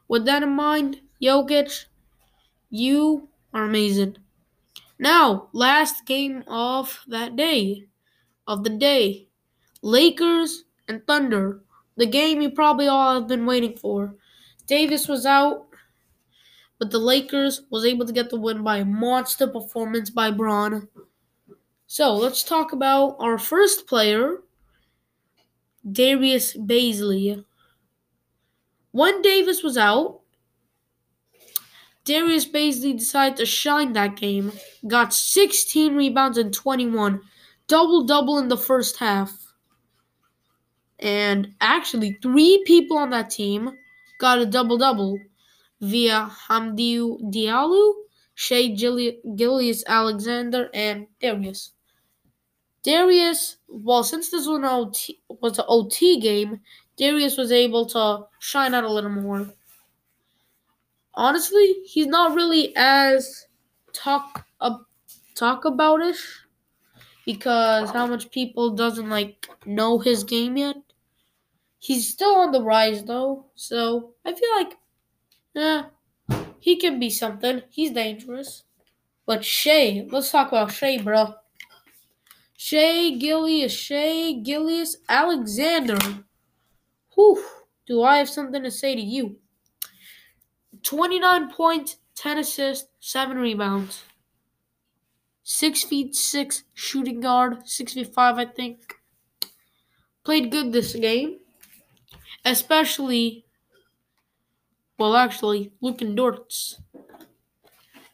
with 0.08 0.26
that 0.26 0.44
in 0.44 0.50
mind, 0.50 1.02
Jokic, 1.22 1.86
you 2.70 3.30
are 3.54 3.64
amazing. 3.66 4.18
Now, 5.00 5.50
last 5.54 6.06
game 6.06 6.44
of 6.48 7.04
that 7.08 7.36
day, 7.36 7.88
of 8.48 8.64
the 8.64 8.70
day, 8.70 9.28
Lakers 9.82 10.66
and 10.88 11.06
Thunder. 11.08 11.62
The 11.98 12.06
game 12.06 12.42
you 12.42 12.52
probably 12.52 12.88
all 12.88 13.16
have 13.16 13.28
been 13.28 13.46
waiting 13.46 13.78
for. 13.78 14.16
Davis 14.72 15.06
was 15.10 15.26
out, 15.26 15.68
but 16.80 16.92
the 16.92 16.98
Lakers 16.98 17.64
was 17.70 17.84
able 17.84 18.06
to 18.06 18.14
get 18.14 18.30
the 18.30 18.40
win 18.40 18.64
by 18.64 18.78
a 18.78 18.86
monster 18.86 19.46
performance 19.46 20.10
by 20.10 20.32
Bron. 20.32 20.88
So 21.88 22.16
let's 22.16 22.42
talk 22.42 22.72
about 22.72 23.18
our 23.20 23.38
first 23.38 23.86
player, 23.86 24.38
Darius 25.92 26.56
Bazley. 26.56 27.44
When 28.92 29.22
Davis 29.22 29.62
was 29.62 29.78
out, 29.78 30.22
Darius 32.06 32.46
Bazley 32.46 32.98
decided 32.98 33.40
to 33.40 33.46
shine 33.46 33.92
that 33.92 34.16
game. 34.16 34.54
Got 34.88 35.14
16 35.14 35.98
rebounds 35.98 36.38
and 36.38 36.54
21. 36.54 37.20
Double 37.68 38.06
double 38.06 38.38
in 38.38 38.48
the 38.48 38.56
first 38.56 39.00
half. 39.00 39.38
And 40.98 41.56
actually, 41.60 42.18
three 42.22 42.64
people 42.66 42.98
on 42.98 43.10
that 43.10 43.32
team 43.32 43.78
got 44.22 44.40
a 44.40 44.46
double 44.46 44.78
double 44.78 45.20
via 45.82 46.30
Hamidou 46.48 47.20
Diallo, 47.34 47.94
Shea 48.36 48.70
Gillius 48.76 49.84
Alexander, 49.88 50.70
and 50.74 51.08
Darius. 51.20 51.74
Darius, 52.84 53.58
well, 53.68 54.04
since 54.04 54.30
this 54.30 54.46
was 54.46 54.58
an 54.60 54.66
OT, 54.66 55.20
was 55.42 55.58
an 55.58 55.66
OT 55.68 56.20
game, 56.20 56.62
Darius 56.98 57.36
was 57.38 57.52
able 57.52 57.86
to 57.88 58.28
shine 58.40 58.74
out 58.76 58.84
a 58.84 58.92
little 58.94 59.10
more. 59.10 59.52
Honestly, 61.14 61.76
he's 61.86 62.08
not 62.08 62.36
really 62.36 62.74
as 62.76 63.46
talk 63.94 64.46
uh, 64.60 64.78
talk 65.36 65.66
about 65.66 66.02
it 66.02 66.18
because 67.26 67.92
how 67.92 68.06
much 68.08 68.32
people 68.32 68.72
doesn't 68.72 69.10
like 69.10 69.50
know 69.66 70.00
his 70.00 70.24
game 70.24 70.58
yet. 70.58 70.76
He's 71.82 72.08
still 72.08 72.36
on 72.36 72.52
the 72.52 72.62
rise 72.62 73.06
though, 73.06 73.48
so 73.56 74.12
I 74.24 74.36
feel 74.36 74.56
like, 74.56 74.78
yeah, 75.56 75.86
he 76.60 76.76
can 76.76 77.00
be 77.00 77.10
something. 77.10 77.64
He's 77.72 77.90
dangerous. 77.90 78.66
But 79.26 79.44
Shai, 79.44 80.06
let's 80.12 80.30
talk 80.30 80.50
about 80.50 80.72
Shai, 80.72 81.00
bro. 81.00 81.34
Shai 82.56 83.10
Gilgeous, 83.18 83.74
Shea 83.74 84.40
Gillius 84.44 84.98
Alexander. 85.10 85.98
Whew, 87.16 87.44
do 87.88 88.04
I 88.04 88.18
have 88.18 88.30
something 88.30 88.62
to 88.62 88.70
say 88.70 88.96
to 88.96 89.02
you? 89.02 89.38
29 90.84 91.52
points, 91.52 91.98
10 92.14 92.38
assists, 92.38 92.90
7 93.00 93.38
rebounds. 93.38 94.04
6 95.42 95.84
feet 95.84 96.16
6 96.16 96.64
shooting 96.76 97.22
guard, 97.22 97.68
6 97.68 97.94
feet 97.94 98.14
5, 98.14 98.38
I 98.38 98.46
think. 98.46 98.94
Played 100.24 100.52
good 100.52 100.72
this 100.72 100.94
game. 100.94 101.40
Especially, 102.44 103.46
well, 104.98 105.16
actually, 105.16 105.72
Luka 105.82 106.06
Dortz. 106.06 106.80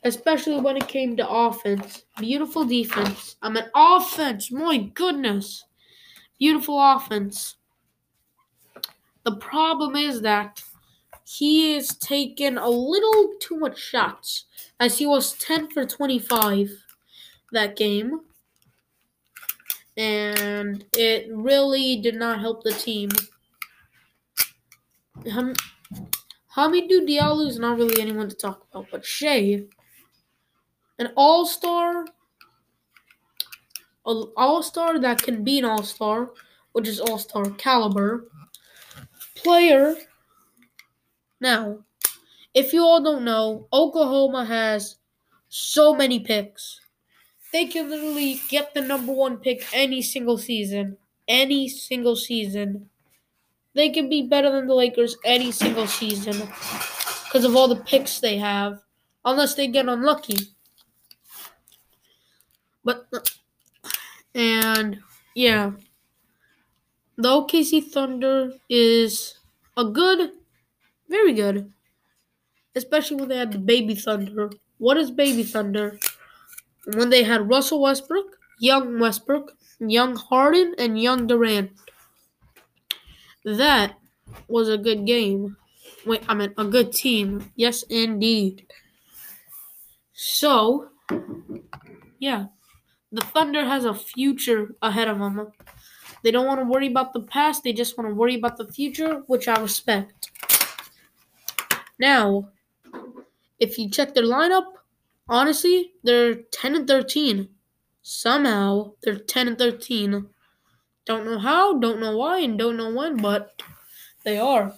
Especially 0.04 0.60
when 0.60 0.78
it 0.78 0.88
came 0.88 1.18
to 1.18 1.28
offense. 1.28 2.04
Beautiful 2.18 2.66
defense. 2.66 3.36
I 3.42 3.50
mean, 3.50 3.66
offense. 3.76 4.52
My 4.52 4.78
goodness. 4.78 5.66
Beautiful 6.40 6.80
offense. 6.80 7.56
The 9.24 9.36
problem 9.36 9.96
is 9.96 10.22
that 10.22 10.64
he 11.26 11.76
is 11.76 11.90
taking 11.98 12.58
a 12.58 12.70
little 12.70 13.34
too 13.42 13.58
much 13.58 13.78
shots, 13.78 14.46
as 14.80 14.98
he 14.98 15.06
was 15.06 15.34
10 15.34 15.72
for 15.72 15.86
25 15.86 16.72
that 17.52 17.76
game. 17.76 18.22
And 19.98 20.86
it 20.94 21.28
really 21.30 21.98
did 21.98 22.16
not 22.16 22.40
help 22.40 22.64
the 22.64 22.72
team. 22.72 23.10
Ham- 25.26 25.56
Hamidou 26.56 27.08
Diallo 27.08 27.48
is 27.48 27.60
not 27.60 27.78
really 27.78 28.02
anyone 28.02 28.30
to 28.30 28.36
talk 28.36 28.66
about, 28.72 28.88
but 28.92 29.06
Shai, 29.06 29.66
an 31.00 31.12
all 31.16 31.46
star, 31.46 32.06
an 34.06 34.32
all 34.36 34.64
star 34.64 35.00
that 35.00 35.22
can 35.22 35.44
be 35.44 35.60
an 35.60 35.66
all 35.66 35.84
star, 35.84 36.32
which 36.72 36.88
is 36.88 37.00
all 37.00 37.18
star 37.20 37.46
caliber 37.52 38.28
player. 39.36 39.96
Now, 41.40 41.80
if 42.54 42.74
you 42.74 42.82
all 42.82 43.04
don't 43.04 43.24
know, 43.24 43.68
Oklahoma 43.72 44.46
has 44.46 44.98
so 45.50 45.94
many 45.94 46.20
picks. 46.20 46.82
They 47.54 47.66
can 47.66 47.90
literally 47.90 48.42
get 48.50 48.74
the 48.74 48.82
number 48.82 49.14
one 49.14 49.38
pick 49.38 49.66
any 49.74 50.02
single 50.02 50.38
season. 50.38 50.98
Any 51.28 51.70
single 51.70 52.16
season. 52.16 52.90
They 53.78 53.92
can 53.92 54.10
be 54.10 54.24
better 54.24 54.52
than 54.52 54.66
the 54.66 54.74
Lakers 54.74 55.18
any 55.24 55.52
single 55.52 55.86
season 55.86 56.50
because 57.26 57.46
of 57.46 57.56
all 57.56 57.68
the 57.68 57.76
picks 57.76 58.20
they 58.20 58.40
have, 58.40 58.82
unless 59.24 59.54
they 59.54 59.68
get 59.68 59.88
unlucky. 59.88 60.38
But, 62.84 63.06
and 64.34 64.98
yeah, 65.36 65.74
the 67.18 67.30
OKC 67.30 67.92
Thunder 67.92 68.54
is 68.68 69.38
a 69.78 69.86
good, 69.86 70.32
very 71.08 71.34
good, 71.34 71.72
especially 72.76 73.18
when 73.18 73.30
they 73.30 73.38
had 73.38 73.52
the 73.52 73.60
Baby 73.60 73.94
Thunder. 73.94 74.50
What 74.80 74.98
is 74.98 75.12
Baby 75.12 75.44
Thunder? 75.44 76.00
When 76.96 77.12
they 77.12 77.22
had 77.22 77.48
Russell 77.48 77.82
Westbrook, 77.82 78.40
young 78.60 79.00
Westbrook, 79.00 79.52
young 79.80 80.16
Harden, 80.16 80.74
and 80.80 81.00
young 81.00 81.28
Durant. 81.28 81.70
That 83.48 83.98
was 84.50 84.68
a 84.68 84.78
good 84.78 85.06
game. 85.06 85.56
Wait, 86.06 86.22
I 86.28 86.34
mean 86.34 86.54
a 86.58 86.66
good 86.66 86.92
team. 86.92 87.54
Yes, 87.56 87.84
indeed. 87.84 88.68
So, 90.12 90.90
yeah, 92.20 92.48
the 93.10 93.22
Thunder 93.22 93.64
has 93.64 93.86
a 93.86 93.94
future 93.94 94.76
ahead 94.82 95.08
of 95.08 95.20
them. 95.20 95.54
They 96.24 96.32
don't 96.32 96.46
want 96.46 96.60
to 96.60 96.66
worry 96.66 96.88
about 96.88 97.14
the 97.14 97.22
past, 97.22 97.64
they 97.64 97.72
just 97.72 97.98
want 97.98 98.10
to 98.10 98.16
worry 98.16 98.36
about 98.36 98.58
the 98.58 98.68
future, 98.68 99.24
which 99.28 99.48
I 99.48 99.58
respect. 99.62 100.30
Now, 101.98 102.50
if 103.60 103.78
you 103.78 103.90
check 103.90 104.14
their 104.14 104.26
lineup, 104.26 104.66
honestly, 105.30 105.94
they're 106.04 106.36
10 106.36 106.76
and 106.76 106.88
13. 106.88 107.48
Somehow, 108.02 108.92
they're 109.04 109.20
10 109.20 109.48
and 109.48 109.58
13. 109.58 110.28
Don't 111.08 111.26
know 111.26 111.40
how, 111.40 111.80
don't 111.80 112.02
know 112.02 112.18
why, 112.18 112.40
and 112.40 112.60
don't 112.60 112.76
know 112.76 112.94
when, 112.94 113.16
but 113.16 113.62
they 114.26 114.38
are. 114.38 114.74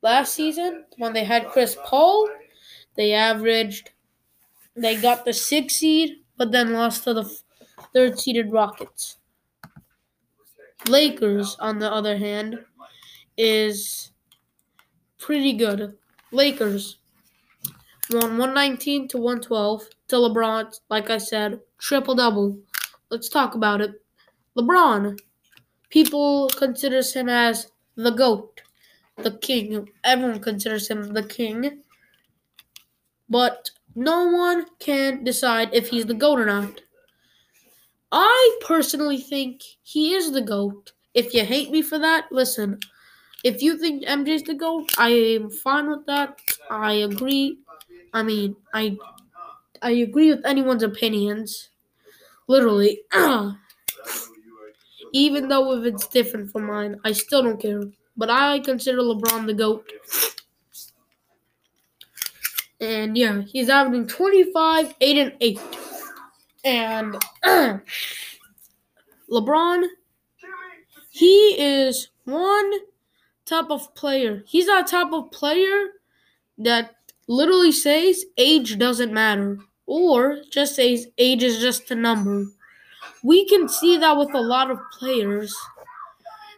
Last 0.00 0.32
season, 0.34 0.86
when 0.96 1.12
they 1.12 1.24
had 1.24 1.48
Chris 1.48 1.76
Paul, 1.84 2.30
they 2.96 3.12
averaged, 3.12 3.90
they 4.74 4.96
got 4.96 5.26
the 5.26 5.34
sixth 5.34 5.76
seed, 5.76 6.20
but 6.38 6.52
then 6.52 6.72
lost 6.72 7.04
to 7.04 7.12
the 7.12 7.30
third 7.92 8.18
seeded 8.18 8.50
Rockets. 8.50 9.18
Lakers, 10.88 11.54
on 11.60 11.80
the 11.80 11.92
other 11.92 12.16
hand, 12.16 12.60
is 13.36 14.12
pretty 15.18 15.52
good. 15.52 15.98
Lakers 16.32 16.98
won 18.10 18.38
119 18.38 19.08
to 19.08 19.18
112 19.18 19.88
to 20.08 20.16
LeBron, 20.16 20.80
like 20.88 21.10
I 21.10 21.18
said, 21.18 21.60
triple 21.78 22.14
double. 22.14 22.58
Let's 23.10 23.28
talk 23.28 23.54
about 23.54 23.82
it. 23.82 24.00
LeBron 24.56 25.18
People 25.90 26.48
considers 26.48 27.14
him 27.14 27.28
as 27.28 27.70
the 27.96 28.10
goat, 28.10 28.60
the 29.16 29.32
king. 29.32 29.88
Everyone 30.04 30.40
considers 30.40 30.88
him 30.88 31.14
the 31.14 31.22
king. 31.22 31.82
But 33.28 33.70
no 33.94 34.26
one 34.28 34.66
can 34.78 35.24
decide 35.24 35.70
if 35.72 35.88
he's 35.88 36.06
the 36.06 36.14
goat 36.14 36.38
or 36.38 36.46
not. 36.46 36.80
I 38.10 38.58
personally 38.66 39.18
think 39.18 39.62
he 39.82 40.14
is 40.14 40.32
the 40.32 40.40
GOAT. 40.40 40.92
If 41.14 41.34
you 41.34 41.44
hate 41.44 41.70
me 41.70 41.82
for 41.82 41.98
that, 41.98 42.26
listen. 42.30 42.80
If 43.44 43.62
you 43.62 43.78
think 43.78 44.04
MJ's 44.04 44.42
the 44.42 44.54
GOAT, 44.54 44.92
I 44.98 45.08
am 45.10 45.50
fine 45.50 45.90
with 45.90 46.06
that. 46.06 46.38
I 46.70 46.92
agree. 46.94 47.58
I 48.12 48.22
mean, 48.22 48.56
I 48.72 48.96
I 49.82 49.90
agree 49.92 50.30
with 50.30 50.44
anyone's 50.46 50.82
opinions. 50.82 51.70
Literally. 52.48 53.02
Even 55.12 55.48
though 55.48 55.72
if 55.78 55.84
it's 55.84 56.06
different 56.06 56.50
from 56.50 56.66
mine, 56.66 57.00
I 57.04 57.12
still 57.12 57.42
don't 57.42 57.60
care. 57.60 57.82
But 58.16 58.30
I 58.30 58.60
consider 58.60 58.98
LeBron 58.98 59.46
the 59.46 59.54
GOAT. 59.54 59.90
And 62.80 63.16
yeah, 63.16 63.42
he's 63.42 63.68
averaging 63.68 64.06
25, 64.06 64.94
8, 65.00 65.18
and 65.18 65.32
8. 65.40 65.60
And 66.64 67.16
LeBron, 69.30 69.86
he 71.10 71.56
is 71.58 72.08
one 72.24 72.72
type 73.44 73.70
of 73.70 73.94
player. 73.94 74.44
He's 74.46 74.66
that 74.66 74.86
type 74.86 75.12
of 75.12 75.30
player 75.30 75.88
that 76.58 76.94
literally 77.26 77.72
says 77.72 78.24
age 78.36 78.78
doesn't 78.78 79.12
matter. 79.12 79.58
Or 79.86 80.42
just 80.50 80.76
says 80.76 81.06
age 81.16 81.42
is 81.42 81.60
just 81.60 81.90
a 81.90 81.94
number 81.94 82.46
we 83.22 83.46
can 83.48 83.68
see 83.68 83.96
that 83.98 84.16
with 84.16 84.34
a 84.34 84.40
lot 84.40 84.70
of 84.70 84.78
players. 84.98 85.54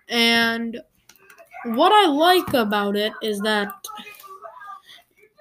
And 0.08 0.80
what 1.64 1.92
I 1.92 2.06
like 2.06 2.52
about 2.54 2.96
it 2.96 3.12
is 3.22 3.40
that 3.40 3.72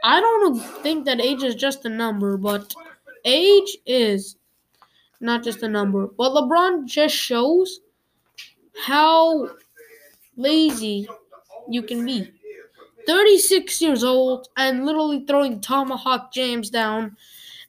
I 0.03 0.19
don't 0.19 0.59
think 0.81 1.05
that 1.05 1.19
age 1.19 1.43
is 1.43 1.55
just 1.55 1.85
a 1.85 1.89
number, 1.89 2.37
but 2.37 2.73
age 3.25 3.77
is 3.85 4.37
not 5.19 5.43
just 5.43 5.63
a 5.63 5.67
number. 5.67 6.07
But 6.07 6.31
LeBron 6.31 6.85
just 6.85 7.15
shows 7.15 7.81
how 8.85 9.49
lazy 10.37 11.07
you 11.67 11.81
can 11.83 12.05
be. 12.05 12.31
36 13.05 13.81
years 13.81 14.03
old 14.03 14.49
and 14.55 14.85
literally 14.85 15.25
throwing 15.25 15.59
tomahawk 15.59 16.31
jams 16.31 16.69
down 16.69 17.17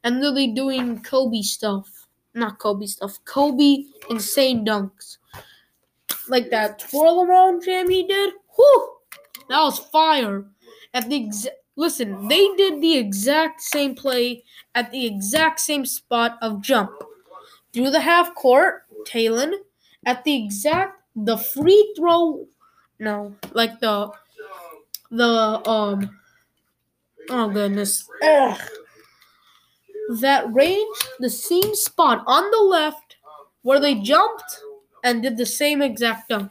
and 0.04 0.20
literally 0.20 0.52
doing 0.52 1.02
Kobe 1.02 1.40
stuff 1.42 1.99
not 2.40 2.58
Kobe 2.58 2.86
stuff. 2.86 3.18
Kobe 3.24 3.84
insane 4.10 4.64
dunks. 4.64 5.18
like 6.28 6.50
that 6.50 6.78
twirl 6.78 7.22
around 7.22 7.62
jam 7.64 7.88
he 7.88 8.06
did. 8.06 8.34
Whew, 8.56 8.96
that 9.48 9.60
was 9.60 9.78
fire. 9.78 10.44
At 10.92 11.08
the 11.08 11.20
exa- 11.28 11.58
listen, 11.76 12.26
they 12.28 12.48
did 12.56 12.80
the 12.80 12.96
exact 12.96 13.60
same 13.60 13.94
play 13.94 14.42
at 14.74 14.90
the 14.90 15.06
exact 15.06 15.60
same 15.60 15.86
spot 15.86 16.38
of 16.42 16.60
jump 16.60 16.90
through 17.72 17.90
the 17.90 18.00
half 18.00 18.34
court. 18.34 18.84
Talon 19.06 19.54
at 20.04 20.24
the 20.24 20.44
exact 20.44 21.00
the 21.16 21.36
free 21.36 21.94
throw. 21.96 22.46
No, 22.98 23.34
like 23.52 23.80
the 23.80 24.10
the 25.10 25.62
um. 25.68 26.18
Oh 27.30 27.48
goodness. 27.48 28.08
Ugh. 28.22 28.60
That 30.18 30.52
range, 30.52 30.96
the 31.20 31.30
same 31.30 31.74
spot 31.74 32.24
on 32.26 32.50
the 32.50 32.62
left 32.62 33.16
where 33.62 33.78
they 33.78 33.94
jumped 33.94 34.60
and 35.04 35.22
did 35.22 35.36
the 35.36 35.46
same 35.46 35.82
exact 35.82 36.28
dunk. 36.28 36.50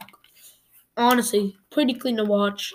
Honestly, 0.96 1.56
pretty 1.70 1.92
clean 1.92 2.16
to 2.16 2.24
watch. 2.24 2.72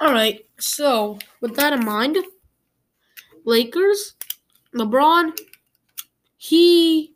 Alright, 0.00 0.46
so 0.60 1.18
with 1.40 1.56
that 1.56 1.72
in 1.72 1.84
mind, 1.84 2.16
Lakers, 3.44 4.14
LeBron, 4.72 5.36
he 6.36 7.12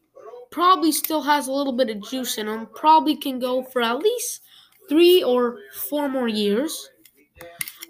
probably 0.51 0.91
still 0.91 1.23
has 1.23 1.47
a 1.47 1.53
little 1.53 1.73
bit 1.73 1.91
of 1.91 2.03
juice 2.03 2.37
in 2.39 2.49
him. 2.49 2.67
Probably 2.75 3.15
can 3.15 3.39
go 3.39 3.63
for 3.63 3.81
at 3.81 3.99
least 3.99 4.43
three 4.89 5.23
or 5.23 5.59
four 5.89 6.09
more 6.09 6.27
years. 6.27 6.91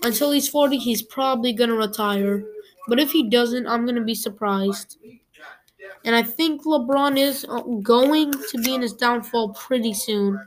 Until 0.02 0.32
he's 0.32 0.48
40, 0.48 0.76
he's 0.76 1.02
probably 1.02 1.52
going 1.54 1.70
to 1.70 1.76
retire. 1.76 2.44
But 2.88 2.98
if 2.98 3.10
he 3.10 3.28
doesn't, 3.28 3.66
I'm 3.66 3.84
going 3.84 3.96
to 3.96 4.04
be 4.04 4.14
surprised. 4.14 4.98
And 6.04 6.16
I 6.16 6.22
think 6.22 6.64
LeBron 6.64 7.18
is 7.18 7.44
uh, 7.48 7.60
going 7.82 8.32
to 8.32 8.58
be 8.58 8.74
in 8.74 8.82
his 8.82 8.94
downfall 8.94 9.50
pretty 9.50 9.92
soon. 9.92 10.40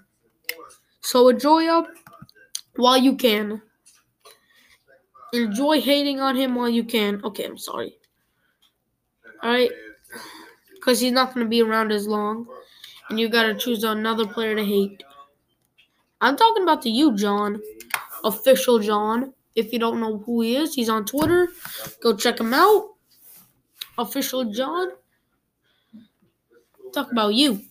So 1.02 1.30
enjoy 1.30 1.64
him 1.64 1.86
while 2.76 2.98
you 2.98 3.16
can. 3.16 3.62
Enjoy 5.34 5.82
hating 5.82 6.20
on 6.20 6.36
him 6.36 6.56
while 6.56 6.70
you 6.70 6.84
can. 6.84 7.22
Okay, 7.24 7.46
I'm 7.46 7.58
sorry. 7.58 7.96
Alright? 9.44 9.72
Because 10.76 11.00
he's 11.00 11.12
not 11.12 11.34
going 11.34 11.46
to 11.46 11.50
be 11.50 11.62
around 11.62 11.92
as 11.92 12.08
long. 12.08 12.48
And 13.10 13.20
you 13.20 13.30
got 13.30 13.44
to 13.44 13.56
choose 13.56 13.84
another 13.84 14.26
player 14.26 14.56
to 14.56 14.64
hate. 14.64 15.04
I'm 16.22 16.38
talking 16.38 16.64
about 16.64 16.82
to 16.84 16.90
you, 16.90 17.16
John. 17.16 17.62
Official 18.24 18.80
John. 18.80 19.34
If 19.56 19.72
you 19.72 19.80
don't 19.80 20.00
know 20.00 20.18
who 20.18 20.42
he 20.42 20.56
is, 20.56 20.74
he's 20.74 20.90
on 20.90 21.06
Twitter. 21.06 21.50
Go 22.02 22.16
check 22.16 22.40
him 22.40 22.54
out. 22.54 22.90
Official 23.98 24.52
John. 24.52 24.90
Talk 26.94 27.12
about 27.12 27.34
you. 27.34 27.62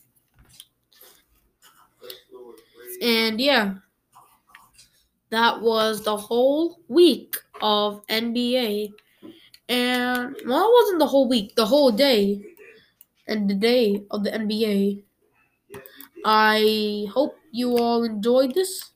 And 3.00 3.40
yeah, 3.40 3.74
that 5.30 5.60
was 5.60 6.04
the 6.04 6.16
whole 6.16 6.78
week 6.88 7.36
of 7.60 8.06
NBA. 8.06 8.92
And 9.68 10.36
well, 10.46 10.68
it 10.68 10.72
wasn't 10.72 10.98
the 10.98 11.06
whole 11.06 11.28
week, 11.28 11.56
the 11.56 11.66
whole 11.66 11.90
day. 11.90 12.44
And 13.26 13.48
the 13.48 13.54
day 13.54 14.04
of 14.10 14.24
the 14.24 14.30
NBA. 14.30 15.02
I 16.24 17.06
hope 17.12 17.36
you 17.50 17.78
all 17.78 18.04
enjoyed 18.04 18.54
this. 18.54 18.90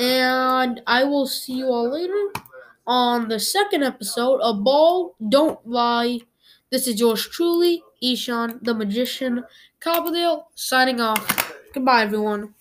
And 0.00 0.82
I 0.86 1.04
will 1.04 1.26
see 1.28 1.52
you 1.52 1.66
all 1.66 1.90
later 1.90 2.32
on 2.86 3.28
the 3.28 3.38
second 3.38 3.84
episode 3.84 4.40
of 4.40 4.64
Ball 4.64 5.14
Don't 5.28 5.64
Lie. 5.68 6.22
This 6.70 6.88
is 6.88 6.98
yours 6.98 7.28
truly, 7.28 7.82
Ishan 8.02 8.60
the 8.62 8.74
Magician, 8.74 9.44
Carbondale, 9.80 10.46
signing 10.56 11.00
off. 11.00 11.54
Goodbye, 11.72 12.02
everyone. 12.02 12.54